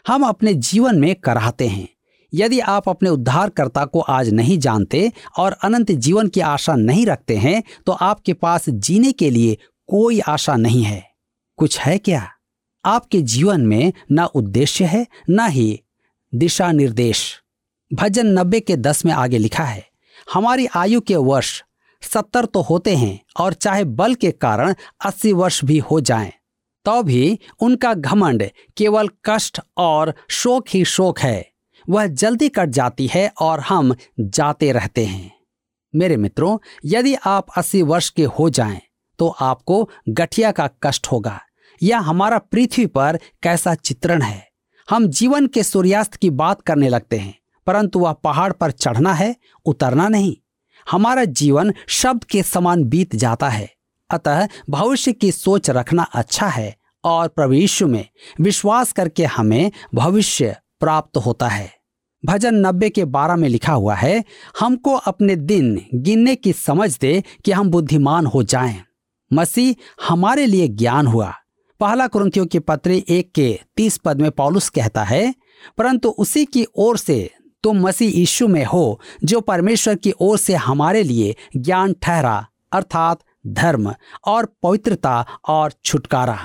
हम 0.09 0.23
अपने 0.23 0.53
जीवन 0.53 0.99
में 0.99 1.15
कराहते 1.15 1.67
हैं। 1.67 1.87
यदि 2.33 2.59
आप 2.59 2.87
अपने 2.89 3.09
उद्धारकर्ता 3.09 3.83
को 3.85 3.99
आज 3.99 4.29
नहीं 4.29 4.57
जानते 4.59 5.11
और 5.39 5.51
अनंत 5.63 5.91
जीवन 5.91 6.27
की 6.27 6.39
आशा 6.41 6.75
नहीं 6.75 7.05
रखते 7.05 7.35
हैं 7.35 7.61
तो 7.85 7.91
आपके 7.91 8.33
पास 8.33 8.69
जीने 8.69 9.11
के 9.11 9.29
लिए 9.29 9.57
कोई 9.89 10.19
आशा 10.19 10.55
नहीं 10.55 10.83
है। 10.83 11.03
कुछ 11.59 11.79
है 11.79 11.97
क्या? 11.97 12.27
आपके 12.85 13.21
जीवन 13.21 13.61
में 13.61 13.93
ना 14.11 14.25
उद्देश्य 14.25 14.85
है 14.85 15.05
न 15.29 15.47
ही 15.47 15.81
दिशा 16.33 16.71
निर्देश 16.71 17.21
भजन 17.91 18.27
नब्बे 18.39 18.59
के 18.59 18.77
दस 18.77 19.05
में 19.05 19.13
आगे 19.13 19.37
लिखा 19.37 19.63
है 19.63 19.87
हमारी 20.33 20.67
आयु 20.75 21.01
के 21.01 21.15
वर्ष 21.15 21.61
सत्तर 22.03 22.45
तो 22.45 22.61
होते 22.61 22.95
हैं 22.95 23.19
और 23.39 23.53
चाहे 23.53 23.83
बल 23.83 24.15
के 24.15 24.31
कारण 24.31 24.73
अस्सी 25.05 25.33
वर्ष 25.33 25.63
भी 25.65 25.77
हो 25.77 26.01
जाएँ, 26.01 26.31
तो 26.85 27.03
भी 27.03 27.39
उनका 27.59 27.93
घमंड 27.93 28.43
केवल 28.77 29.09
कष्ट 29.25 29.59
और 29.77 30.13
शोक 30.29 30.65
ही 30.69 30.85
शोक 30.85 31.19
है। 31.19 31.49
वह 31.89 32.07
जल्दी 32.07 32.49
कट 32.49 32.69
जाती 32.69 33.07
है 33.07 33.31
और 33.41 33.59
हम 33.59 33.95
जाते 34.19 34.71
रहते 34.71 35.05
हैं। 35.05 35.31
मेरे 35.95 36.17
मित्रों 36.17 36.57
यदि 36.85 37.13
आप 37.13 37.45
अस्सी 37.57 37.81
वर्ष 37.81 38.09
के 38.09 38.23
हो 38.23 38.49
जाएँ, 38.49 38.81
तो 39.19 39.27
आपको 39.27 39.89
गठिया 40.09 40.51
का 40.51 40.69
कष्ट 40.83 41.07
होगा। 41.07 41.39
यह 41.83 41.99
हमारा 41.99 42.37
पृथ्वी 42.37 42.85
पर 42.85 43.19
कैसा 43.43 43.75
चित्रण 43.75 44.21
है। 44.21 44.47
हम 44.89 45.07
जीवन 45.07 45.47
के 45.47 45.63
सूर्यास्त 45.63 46.15
की 46.15 46.29
बात 46.29 46.61
करने 46.61 46.89
लगते 46.89 47.17
हैं 47.17 47.37
परंतु 47.67 47.99
वह 47.99 48.11
पहाड़ 48.13 48.51
पर 48.53 48.71
चढ़ना 48.71 49.13
है 49.13 49.35
उतरना 49.65 50.07
नहीं। 50.07 50.35
हमारा 50.91 51.25
जीवन 51.25 51.73
शब्द 51.87 52.23
के 52.23 52.43
समान 52.43 52.83
बीत 52.83 53.15
जाता 53.15 53.49
है। 53.49 53.69
अतः 54.11 54.47
भविष्य 54.69 55.13
की 55.13 55.31
सोच 55.31 55.69
रखना 55.69 56.03
अच्छा 56.03 56.47
है 56.47 56.75
और 57.03 57.27
प्रभु 57.27 57.87
में 57.87 58.05
विश्वास 58.41 58.91
करके 58.91 59.25
हमें 59.25 59.71
भविष्य 59.95 60.55
प्राप्त 60.79 61.17
होता 61.17 61.47
है 61.47 61.79
भजन 62.23 62.55
नब्बे 62.55 62.89
के 62.89 63.05
बारह 63.05 63.35
में 63.35 63.49
लिखा 63.49 63.73
हुआ 63.73 63.95
है, 63.95 64.23
हमको 64.59 64.93
अपने 64.93 65.35
दिन 65.35 65.85
गिनने 65.95 66.35
की 66.35 66.53
समझ 66.53 66.97
दे 66.97 67.23
कि 67.45 67.51
हम 67.51 67.69
बुद्धिमान 67.69 68.25
हो 68.25 68.43
जाएँ। 68.43 68.83
मसीह 69.33 69.75
हमारे 70.09 70.45
लिए 70.45 70.67
ज्ञान 70.67 71.07
हुआ 71.07 71.33
पहला 71.79 72.07
क्रंथियों 72.07 72.45
के 72.45 72.59
पत्र 72.59 72.91
एक 72.91 73.31
के 73.31 73.59
तीस 73.77 73.97
पद 73.97 74.21
में 74.21 74.31
पॉलुस 74.31 74.69
कहता 74.69 75.03
है, 75.03 75.33
परंतु 75.77 76.09
उसी 76.09 76.45
की 76.45 76.65
ओर 76.75 76.97
से 76.97 77.31
तुम 77.63 77.79
मसीह 77.79 78.17
यीशु 78.19 78.47
में 78.47 78.65
हो, 78.65 78.99
जो 79.23 79.41
परमेश्वर 79.41 79.95
की 79.95 80.13
ओर 80.19 80.37
से 80.37 80.55
हमारे 80.55 81.03
लिए 81.03 81.35
ज्ञान 81.57 81.95
ठहरा, 82.01 82.47
अर्थात 82.71 83.19
धर्म 83.49 83.93
और 84.27 84.45
पवित्रता 84.63 85.25
और 85.47 85.73
छुटकारा। 85.85 86.39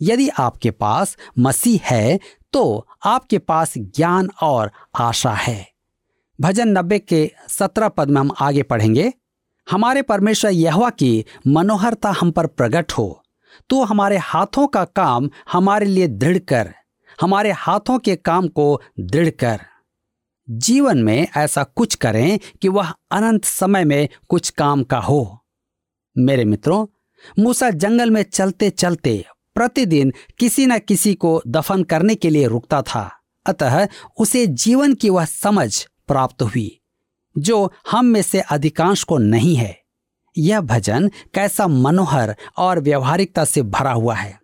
यदि 0.00 0.28
आपके 0.28 0.70
पास 0.70 1.16
मसीह 1.38 1.80
है 1.84 2.18
तो 2.52 2.86
आपके 3.04 3.38
पास 3.38 3.74
ज्ञान 3.78 4.30
और 4.42 4.70
आशा 4.98 5.32
है। 5.32 5.66
भजन 6.38 6.68
नब्बे 6.68 6.98
के 6.98 7.30
सत्रह 7.48 7.88
पद 7.88 8.10
में 8.10 8.20
हम 8.20 8.30
आगे 8.40 8.62
पढ़ेंगे। 8.62 9.12
हमारे 9.66 10.02
परमेश्वर 10.02 10.50
यहवा 10.50 10.90
की 10.90 11.24
मनोहरता 11.46 12.10
हम 12.10 12.30
पर 12.30 12.46
प्रकट 12.46 12.92
हो 12.92 13.22
तो 13.70 13.82
हमारे 13.84 14.16
हाथों 14.16 14.66
का 14.66 14.84
काम 14.86 15.28
हमारे 15.52 15.86
लिए 15.86 16.06
दृढ़ 16.08 16.38
कर, 16.38 16.74
हमारे 17.20 17.50
हाथों 17.52 17.98
के 17.98 18.16
काम 18.16 18.48
को 18.48 18.80
दृढ़ 19.00 19.28
कर। 19.30 19.60
जीवन 20.48 20.98
में 20.98 21.26
ऐसा 21.36 21.62
कुछ 21.64 21.94
करें 21.94 22.38
कि 22.62 22.68
वह 22.68 22.92
अनंत 23.10 23.44
समय 23.44 23.84
में 23.84 24.08
कुछ 24.28 24.50
काम 24.50 24.82
का 24.82 24.98
हो। 24.98 25.39
मेरे 26.18 26.44
मित्रों, 26.44 26.86
मूसा 27.38 27.70
जंगल 27.70 28.10
में 28.10 28.22
चलते 28.22 28.70
चलते 28.70 29.24
प्रतिदिन 29.54 30.12
किसी 30.38 30.66
न 30.66 30.78
किसी 30.78 31.14
को 31.14 31.42
दफन 31.46 31.82
करने 31.82 32.14
के 32.14 32.30
लिए 32.30 32.46
रुकता 32.46 32.82
था। 32.82 33.10
अतः 33.46 33.88
उसे 34.18 34.46
जीवन 34.46 34.94
की 34.94 35.10
वह 35.10 35.24
समझ 35.24 35.86
प्राप्त 36.08 36.42
हुई, 36.42 36.80
जो 37.38 37.72
हम 37.90 38.04
में 38.04 38.22
से 38.22 38.40
अधिकांश 38.40 39.04
को 39.04 39.18
नहीं 39.18 39.56
है। 39.56 39.80
यह 40.38 40.60
भजन 40.60 41.10
कैसा 41.34 41.66
मनोहर 41.66 42.36
और 42.56 42.80
व्यवहारिकता 42.80 43.44
से 43.44 43.62
भरा 43.62 43.92
हुआ 43.92 44.14
है। 44.14 44.38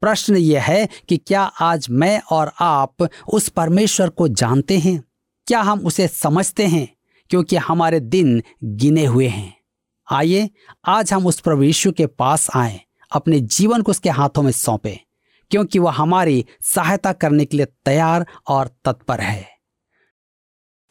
प्रश्न 0.00 0.36
यह 0.36 0.62
है 0.62 0.88
कि 1.08 1.16
क्या 1.16 1.42
आज 1.42 1.86
मैं 1.90 2.20
और 2.30 2.52
आप 2.60 3.08
उस 3.28 3.48
परमेश्वर 3.48 4.08
को 4.08 4.28
जानते 4.28 4.78
हैं? 4.78 5.04
क्या 5.46 5.60
हम 5.60 5.80
उसे 5.80 6.08
समझते 6.08 6.66
हैं, 6.66 6.88
क्योंकि 7.30 7.56
हमारे 7.56 8.00
दिन 8.00 8.42
गिने 8.64 9.04
हुए 9.06 9.28
हैं? 9.28 9.61
आइए, 10.10 10.50
आज 10.84 11.12
हम 11.12 11.26
उस 11.26 11.40
प्रभु 11.40 11.62
यीशु 11.62 11.92
के 11.92 12.06
पास 12.06 12.48
आए, 12.56 12.80
अपने 13.12 13.40
जीवन 13.40 13.82
को 13.82 13.90
उसके 13.90 14.10
हाथों 14.10 14.42
में 14.42 14.50
सौंपे, 14.50 15.00
क्योंकि 15.50 15.78
वह 15.78 15.92
हमारी 15.92 16.44
सहायता 16.60 17.12
करने 17.12 17.44
के 17.44 17.56
लिए 17.56 17.66
तैयार 17.66 18.26
और 18.48 18.70
तत्पर 18.84 19.20
है। 19.20 19.48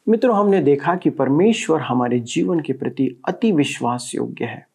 मित्रों, 0.10 0.38
हमने 0.38 0.62
देखा 0.62 0.96
कि 0.96 1.10
परमेश्वर 1.10 1.82
हमारे 1.82 2.20
जीवन 2.20 2.60
के 2.60 2.74
प्रति 2.74 3.22
अति 3.28 3.52
विश्वास 3.52 4.12
योग्य 4.16 4.46
है। 4.46 4.68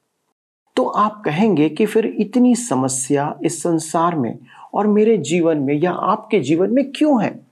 तो 0.76 0.84
आप 0.84 1.22
कहेंगे 1.24 1.68
कि 1.68 1.86
फिर 1.86 2.06
इतनी 2.06 2.56
समस्या 2.56 3.38
इस 3.44 3.62
संसार 3.62 4.16
में 4.16 4.38
और 4.74 4.86
मेरे 4.86 5.18
जीवन 5.18 5.56
में 5.56 5.74
या 5.74 5.92
आपके 5.92 6.40
जीवन 6.40 6.70
में 6.70 6.92
क्यों 6.92 7.24
है? 7.24 7.46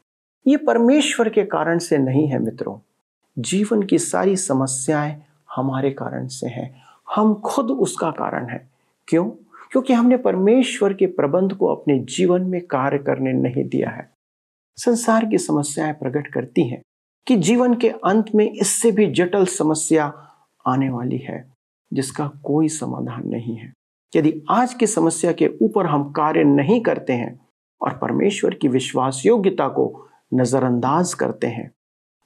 ये 0.47 0.57
परमेश्वर 0.57 1.29
के 1.29 1.45
कारण 1.45 1.79
से 1.79 1.99
नहीं 1.99 2.29
है 2.29 2.39
मित्रों। 2.39 2.79
जीवन 3.39 3.83
की 3.83 3.99
सारी 3.99 4.37
समस्याएँ 4.37 5.23
हमारे 5.57 5.91
कारण 5.91 6.27
से 6.27 6.49
हैं। 6.49 6.83
हम 7.15 7.35
खुद 7.35 7.71
उसका 7.71 8.11
कारण 8.11 8.47
है। 8.47 8.71
क्यों? 9.09 9.25
क्योंकि 9.71 9.93
हमने 9.93 10.17
परमेश्वर 10.17 10.95
के 10.95 11.07
प्रबंध 11.07 11.53
को 11.53 11.67
अपने 11.67 11.99
जीवन 11.99 12.43
में 12.43 12.67
कार्य 12.67 12.99
करने 12.99 13.33
नहीं 13.33 13.69
दिया 13.69 13.91
है। 13.91 14.11
संसार 14.77 15.25
की 15.25 15.39
समस्याएँ 15.39 15.93
प्रकट 15.93 16.27
करती 16.27 16.69
हैं 16.69 16.83
कि 17.27 17.37
जीवन 17.37 17.75
के 17.75 17.89
अंत 17.89 18.35
में 18.35 18.53
इससे 18.53 18.93
भी 18.93 19.07
जटिल 19.07 19.47
समस्या 19.47 20.31
आने 20.67 20.91
वाली 20.91 21.19
है, 21.19 21.53
जिसका 21.93 22.29
कोई 22.45 22.69
समाधान 22.69 23.29
नहीं 23.29 23.57
है। 23.57 23.73
यदि 24.17 24.43
आज 24.51 24.75
की 24.75 24.87
समस्या 24.87 25.33
के 25.33 25.49
ऊपर 25.63 25.87
हम 25.87 26.13
कार्य 26.13 26.45
नहीं 26.45 26.81
करते 26.81 27.13
हैं 27.13 27.41
और 27.83 27.99
परमेश्वर 27.99 28.55
की 28.55 28.69
विश्वास 28.69 29.23
योग्यता 29.27 29.69
को 29.69 30.09
नजरअंदाज 30.35 31.15
करते 31.15 31.47
हैं 31.47 31.71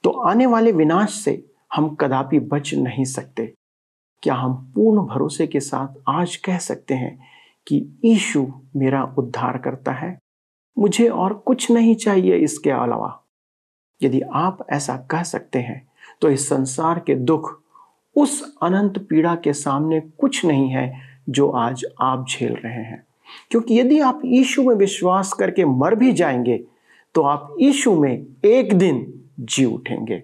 तो 0.04 0.10
आने 0.10 0.46
वाले 0.46 0.72
विनाश 0.72 1.12
से 1.12 1.47
हम 1.74 1.94
कदापि 1.94 2.38
बच 2.38 2.74
नहीं 2.74 3.04
सकते। 3.04 3.52
क्या 4.22 4.34
हम 4.34 4.54
पूर्ण 4.74 5.06
भरोसे 5.06 5.46
के 5.46 5.60
साथ 5.60 6.00
आज 6.08 6.36
कह 6.36 6.58
सकते 6.58 6.94
हैं 6.94 7.18
कि 7.66 7.86
ईशु 8.04 8.46
मेरा 8.76 9.02
उद्धार 9.18 9.58
करता 9.58 9.92
है? 9.92 10.18
मुझे 10.78 11.08
और 11.08 11.32
कुछ 11.34 11.70
नहीं 11.70 11.94
चाहिए 11.94 12.36
इसके 12.36 12.70
अलावा। 12.70 13.20
यदि 14.02 14.20
आप 14.20 14.66
ऐसा 14.70 14.96
कह 15.10 15.22
सकते 15.22 15.58
हैं 15.58 15.86
तो 16.20 16.30
इस 16.30 16.48
संसार 16.48 16.98
के 16.98 17.14
दुख, 17.14 17.60
उस 18.16 18.56
अनंत 18.62 18.98
पीड़ा 19.10 19.34
के 19.34 19.52
सामने 19.52 20.00
कुछ 20.00 20.44
नहीं 20.44 20.68
है 20.68 21.00
जो 21.28 21.48
आज 21.50 21.84
आप 22.00 22.26
झेल 22.30 22.54
रहे 22.54 22.82
हैं। 22.84 23.04
क्योंकि 23.50 23.78
यदि 23.80 24.00
आप 24.00 24.20
यीशु 24.24 24.62
में 24.62 24.74
विश्वास 24.74 25.32
करके 25.32 25.64
मर 25.64 25.94
भी 25.94 26.12
जाएँगे 26.12 26.58
तो 27.14 27.22
आप 27.22 27.56
यीशु 27.60 27.94
में 28.00 28.26
एक 28.44 28.74
दिन 28.74 29.24
जी 29.40 29.64
उठेंगे। 29.64 30.22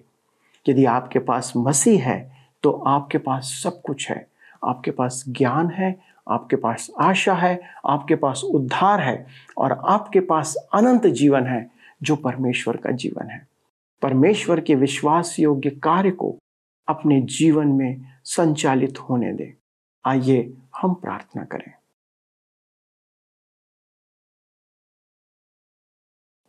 यदि 0.69 0.85
आपके 0.85 1.19
पास 1.19 1.53
मसीह 1.57 2.09
है 2.09 2.49
तो 2.63 2.71
आपके 2.71 3.17
पास 3.17 3.43
सब 3.63 3.81
कुछ 3.81 4.09
है। 4.09 4.27
आपके 4.63 4.91
पास 4.91 5.23
ज्ञान 5.27 5.69
है, 5.69 6.01
आपके 6.29 6.55
पास 6.55 6.91
आशा 6.99 7.33
है, 7.33 7.61
आपके 7.85 8.15
पास 8.15 8.41
उद्धार 8.43 9.01
है 9.01 9.27
और 9.57 9.71
आपके 9.71 10.19
पास 10.19 10.55
अनंत 10.73 11.07
जीवन 11.07 11.43
है, 11.43 11.71
जो 12.03 12.15
परमेश्वर 12.15 12.77
का 12.77 12.91
जीवन 12.91 13.29
है। 13.29 13.47
परमेश्वर 14.01 14.61
के 14.61 14.75
विश्वास 14.75 15.39
योग्य 15.39 15.69
कार्य 15.69 16.11
को 16.11 16.37
अपने 16.87 17.21
जीवन 17.21 17.67
में 17.67 18.01
संचालित 18.23 18.99
होने 18.99 19.33
दें। 19.33 19.51
आइए 20.05 20.57
हम 20.81 20.93
प्रार्थना 20.93 21.43
करें। 21.43 21.71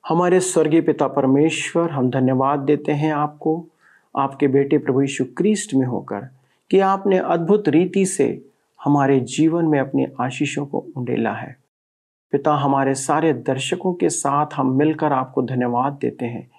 हमारे 0.09 0.41
स्वर्गीय 0.41 0.81
पिता 0.81 1.09
परमेश्वर, 1.09 1.91
हम 1.91 2.11
धन्यवाद 2.11 2.59
देते 2.59 2.93
हैं 2.93 3.13
आपको। 3.13 3.67
आपके 4.17 4.49
बेटे 4.49 4.79
प्रभु 4.79 5.01
यीशु 5.01 5.25
क्रिस्ट 5.25 5.75
में 5.75 5.87
होकर 5.87 6.29
कि 6.71 6.81
आपने 6.81 7.19
अद्भुत 7.19 7.69
रीति 7.69 8.07
से 8.07 8.45
हमारे 8.85 9.21
जीवन 9.21 9.65
में 9.65 9.81
अपनी 9.81 10.07
आशीषों 10.21 10.67
को 10.67 10.87
उंडेला 10.97 11.33
है। 11.33 11.57
पिता, 12.33 12.55
हमारे 12.55 12.95
सारे 12.95 13.33
दर्शकों 13.33 13.95
के 13.95 14.09
साथ 14.09 14.47
हम 14.55 14.73
मिलकर 14.73 15.13
आपको 15.13 15.43
धन्यवाद 15.43 15.93
देते 15.93 16.27
हैं 16.27 16.51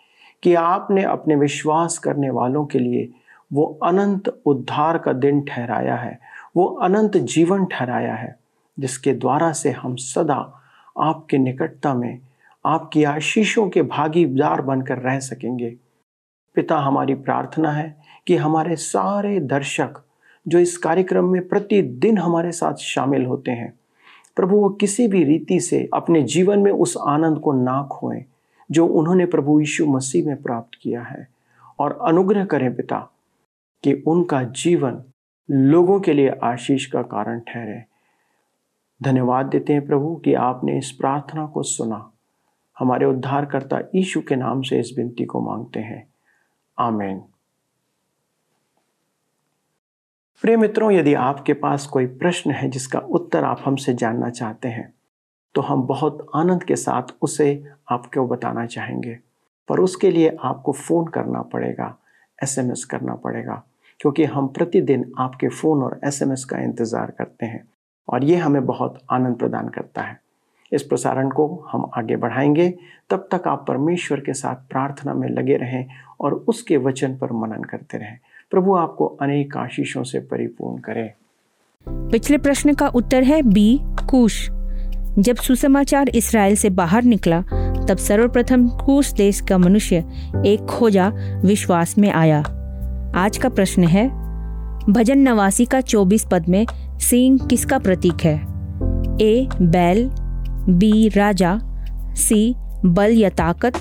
कि 0.43 0.53
आपने 0.53 1.03
अपने 1.03 1.35
विश्वास 1.35 1.97
करने 1.97 2.29
वालों 2.29 2.65
के 2.65 2.79
लिए 2.79 3.09
वो 3.53 3.79
अनंत 3.83 4.41
उद्धार 4.45 4.97
का 4.97 5.13
दिन 5.13 5.41
ठहराया 5.41 5.95
है, 5.95 6.19
वो 6.55 6.65
अनंत 6.65 7.17
जीवन 7.17 7.65
ठहराया 7.65 8.15
है, 8.15 8.39
जिसके 8.79 9.13
द्वारा 9.13 9.51
से 9.51 9.71
हम 9.71 9.95
सदा 9.95 10.61
आपके 10.99 11.37
निकटता 11.37 11.93
में 11.93 12.19
आपकी 12.65 13.03
आशीषों 13.03 13.69
के 13.69 13.81
भागीदार 13.81 14.61
बनकर 14.61 14.97
रह 14.97 15.19
सकेंगे। 15.19 15.75
पिता 16.57 16.77
हमारी 16.77 17.15
प्रार्थना 17.15 17.71
है 17.71 17.97
कि 18.27 18.35
हमारे 18.35 18.75
सारे 18.75 19.39
दर्शक 19.39 19.93
जो 20.47 20.59
इस 20.59 20.77
कार्यक्रम 20.77 21.25
में 21.25 21.47
प्रतिदिन 21.47 22.17
हमारे 22.17 22.51
साथ 22.51 22.73
शामिल 22.73 23.25
होते 23.25 23.51
हैं, 23.51 23.73
प्रभु 24.35 24.57
वो 24.57 24.69
किसी 24.69 25.07
भी 25.07 25.23
रीति 25.23 25.59
से 25.59 25.89
अपने 25.93 26.21
जीवन 26.21 26.59
में 26.59 26.71
उस 26.71 26.97
आनंद 27.07 27.39
को 27.39 27.53
ना 27.53 27.83
खोएँ 27.91 28.25
जो 28.71 28.87
उन्होंने 28.87 29.25
प्रभु 29.25 29.59
यीशु 29.59 29.85
मसीह 29.85 30.25
में 30.25 30.41
प्राप्त 30.41 30.79
किया 30.81 31.01
है। 31.01 31.27
और 31.79 31.99
अनुग्रह 32.05 32.45
करें 32.45 32.75
पिता 32.75 33.11
कि 33.83 33.93
उनका 33.93 34.43
जीवन 34.43 35.03
लोगों 35.51 35.99
के 35.99 36.13
लिए 36.13 36.29
आशीष 36.29 36.85
का 36.85 37.01
कारण 37.01 37.39
ठहरे। 37.39 37.83
धन्यवाद 39.03 39.45
देते 39.45 39.73
हैं 39.73 39.87
प्रभु 39.87 40.15
कि 40.15 40.33
आपने 40.33 40.77
इस 40.77 40.91
प्रार्थना 40.91 41.45
को 41.45 41.63
सुना। 41.63 42.11
हमारे 42.79 43.05
उद्धारकर्ता 43.05 43.79
यीशु 43.95 44.21
के 44.21 44.35
नाम 44.35 44.61
से 44.61 44.79
इस 44.79 44.93
विनती 44.97 45.25
को 45.25 45.41
मांगते 45.41 45.79
हैं। 45.79 46.07
आमेन। 46.77 47.21
प्रिय 50.43 50.57
मित्रों, 50.57 50.91
यदि 50.91 51.13
आपके 51.15 51.53
पास 51.55 51.85
कोई 51.87 52.05
प्रश्न 52.07 52.51
है 52.51 52.69
जिसका 52.69 52.99
उत्तर 52.99 53.43
आप 53.43 53.61
हमसे 53.65 53.93
जानना 53.95 54.29
चाहते 54.31 54.67
हैं 54.67 54.93
तो 55.55 55.61
हम 55.61 55.81
बहुत 55.83 56.25
आनंद 56.35 56.63
के 56.63 56.75
साथ 56.75 57.13
उसे 57.21 57.47
आपको 57.91 58.25
बताना 58.27 58.65
चाहेंगे। 58.67 59.17
पर 59.69 59.79
उसके 59.79 60.11
लिए 60.11 60.35
आपको 60.41 60.71
फ़ोन 60.73 61.07
करना 61.07 61.41
पड़ेगा, 61.43 61.97
एसएमएस 62.39 62.83
करना 62.85 63.15
पड़ेगा, 63.15 63.61
क्योंकि 63.99 64.25
हम 64.25 64.47
प्रतिदिन 64.47 65.11
आपके 65.19 65.49
फ़ोन 65.49 65.83
और 65.83 65.99
एसएमएस 66.05 66.45
का 66.45 66.59
इंतज़ार 66.59 67.11
करते 67.11 67.45
हैं 67.45 67.67
और 68.07 68.23
ये 68.23 68.35
हमें 68.37 68.65
बहुत 68.65 68.99
आनंद 69.11 69.37
प्रदान 69.37 69.69
करता 69.69 70.01
है। 70.01 70.19
इस 70.73 70.83
प्रसारण 70.83 71.29
को 71.29 71.67
हम 71.71 71.89
आगे 71.97 72.15
बढ़ाएँगे। 72.15 72.77
तब 73.09 73.27
तक 73.31 73.47
आप 73.47 73.65
परमेश्वर 73.67 74.19
के 74.19 74.33
साथ 74.33 74.55
प्रार्थना 74.55 75.13
में 75.13 75.29
लगे 75.29 75.57
रहें 75.57 75.85
और 76.21 76.33
उसके 76.33 76.77
वचन 76.77 77.15
पर 77.15 77.31
मनन 77.33 77.63
करते 77.63 77.97
रहें। 77.97 78.17
प्रभु, 78.51 78.75
आपको 78.75 79.05
अनेक 79.05 79.57
आशीषों 79.57 80.03
से 80.03 80.19
परिपूर्ण 80.19 80.77
करे। 80.77 81.13
पिछले 81.89 82.37
प्रश्न 82.37 82.73
का 82.73 82.87
उत्तर 82.87 83.23
है 83.23 83.41
बी, 83.41 83.79
कुश। 83.83 84.49
जब 85.19 85.35
सुसमाचार 85.35 86.09
इसराइल 86.09 86.55
से 86.55 86.69
बाहर 86.69 87.03
निकला, 87.03 87.41
तब 87.85 87.97
सर्वप्रथम 87.97 88.67
कुश 88.67 89.13
देश 89.13 89.41
का 89.41 89.57
मनुष्य 89.57 89.95
एक 90.45 90.67
खोजा 90.69 91.11
विश्वास 91.45 91.97
में 91.97 92.11
आया। 92.11 92.39
आज 93.15 93.37
का 93.37 93.49
प्रश्न 93.49 93.83
है, 93.83 94.07
भजन 94.89 95.17
नवासी 95.17 95.65
का 95.65 95.81
24 95.81 96.27
पद 96.31 96.45
में 96.49 96.65
सिंह 96.99 97.47
किसका 97.47 97.79
प्रतीक 97.79 98.17
है? 98.23 98.37
ए, 99.21 99.49
बैल 99.61 100.26
बी, 100.69 101.09
राजा, 101.09 101.59
सी, 102.15 102.55
बल 102.85 103.11
या 103.11 103.29
ताकत, 103.29 103.73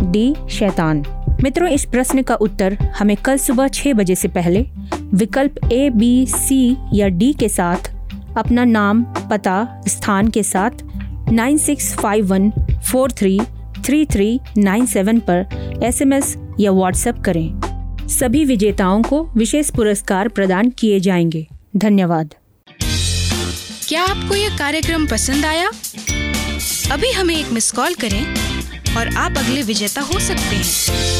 डी, 0.00 0.34
शैतान। 0.50 1.04
मित्रों, 1.42 1.68
इस 1.68 1.84
प्रश्न 1.84 2.22
का 2.22 2.34
उत्तर 2.34 2.74
हमें 2.98 3.16
कल 3.16 3.36
सुबह 3.36 3.68
छह 3.68 3.92
बजे 3.92 4.14
से 4.14 4.28
पहले 4.28 4.66
विकल्प 5.14 5.54
ए 5.72 5.90
बी 5.90 6.26
सी 6.26 6.76
या 6.92 7.08
डी 7.08 7.32
के 7.32 7.48
साथ, 7.48 7.94
अपना 8.36 8.64
नाम, 8.64 9.02
पता, 9.02 9.82
स्थान 9.88 10.28
के 10.28 10.42
साथ 10.42 10.70
nine 11.32 11.56
six 11.56 11.94
five 11.94 12.26
one 12.26 12.52
four 12.90 13.12
three 13.12 13.40
three 13.84 14.06
three 14.06 14.40
nine 14.58 14.86
seven 14.86 15.18
पर 15.18 15.46
एसएमएस 15.82 16.36
या 16.60 16.70
व्हाट्सएप 16.70 17.18
करें। 17.18 17.60
सभी 18.08 18.44
विजेताओं 18.44 19.02
को 19.02 19.30
विशेष 19.36 19.70
पुरस्कार 19.70 20.28
प्रदान 20.28 20.70
किए 20.70 21.00
जाएँगे। 21.00 21.46
धन्यवाद। 21.76 22.34
क्या 23.90 24.02
आपको 24.02 24.34
यह 24.34 24.58
कार्यक्रम 24.58 25.06
पसंद 25.06 25.44
आया? 25.44 25.68
अभी 26.92 27.12
हमें 27.12 27.36
एक 27.36 27.46
मिस 27.46 27.72
कॉल 27.72 27.94
करें 27.94 28.22
और 28.96 29.16
आप 29.16 29.38
अगले 29.38 29.62
विजेता 29.62 30.00
हो 30.00 30.20
सकते 30.20 30.56
हैं। 30.56 31.19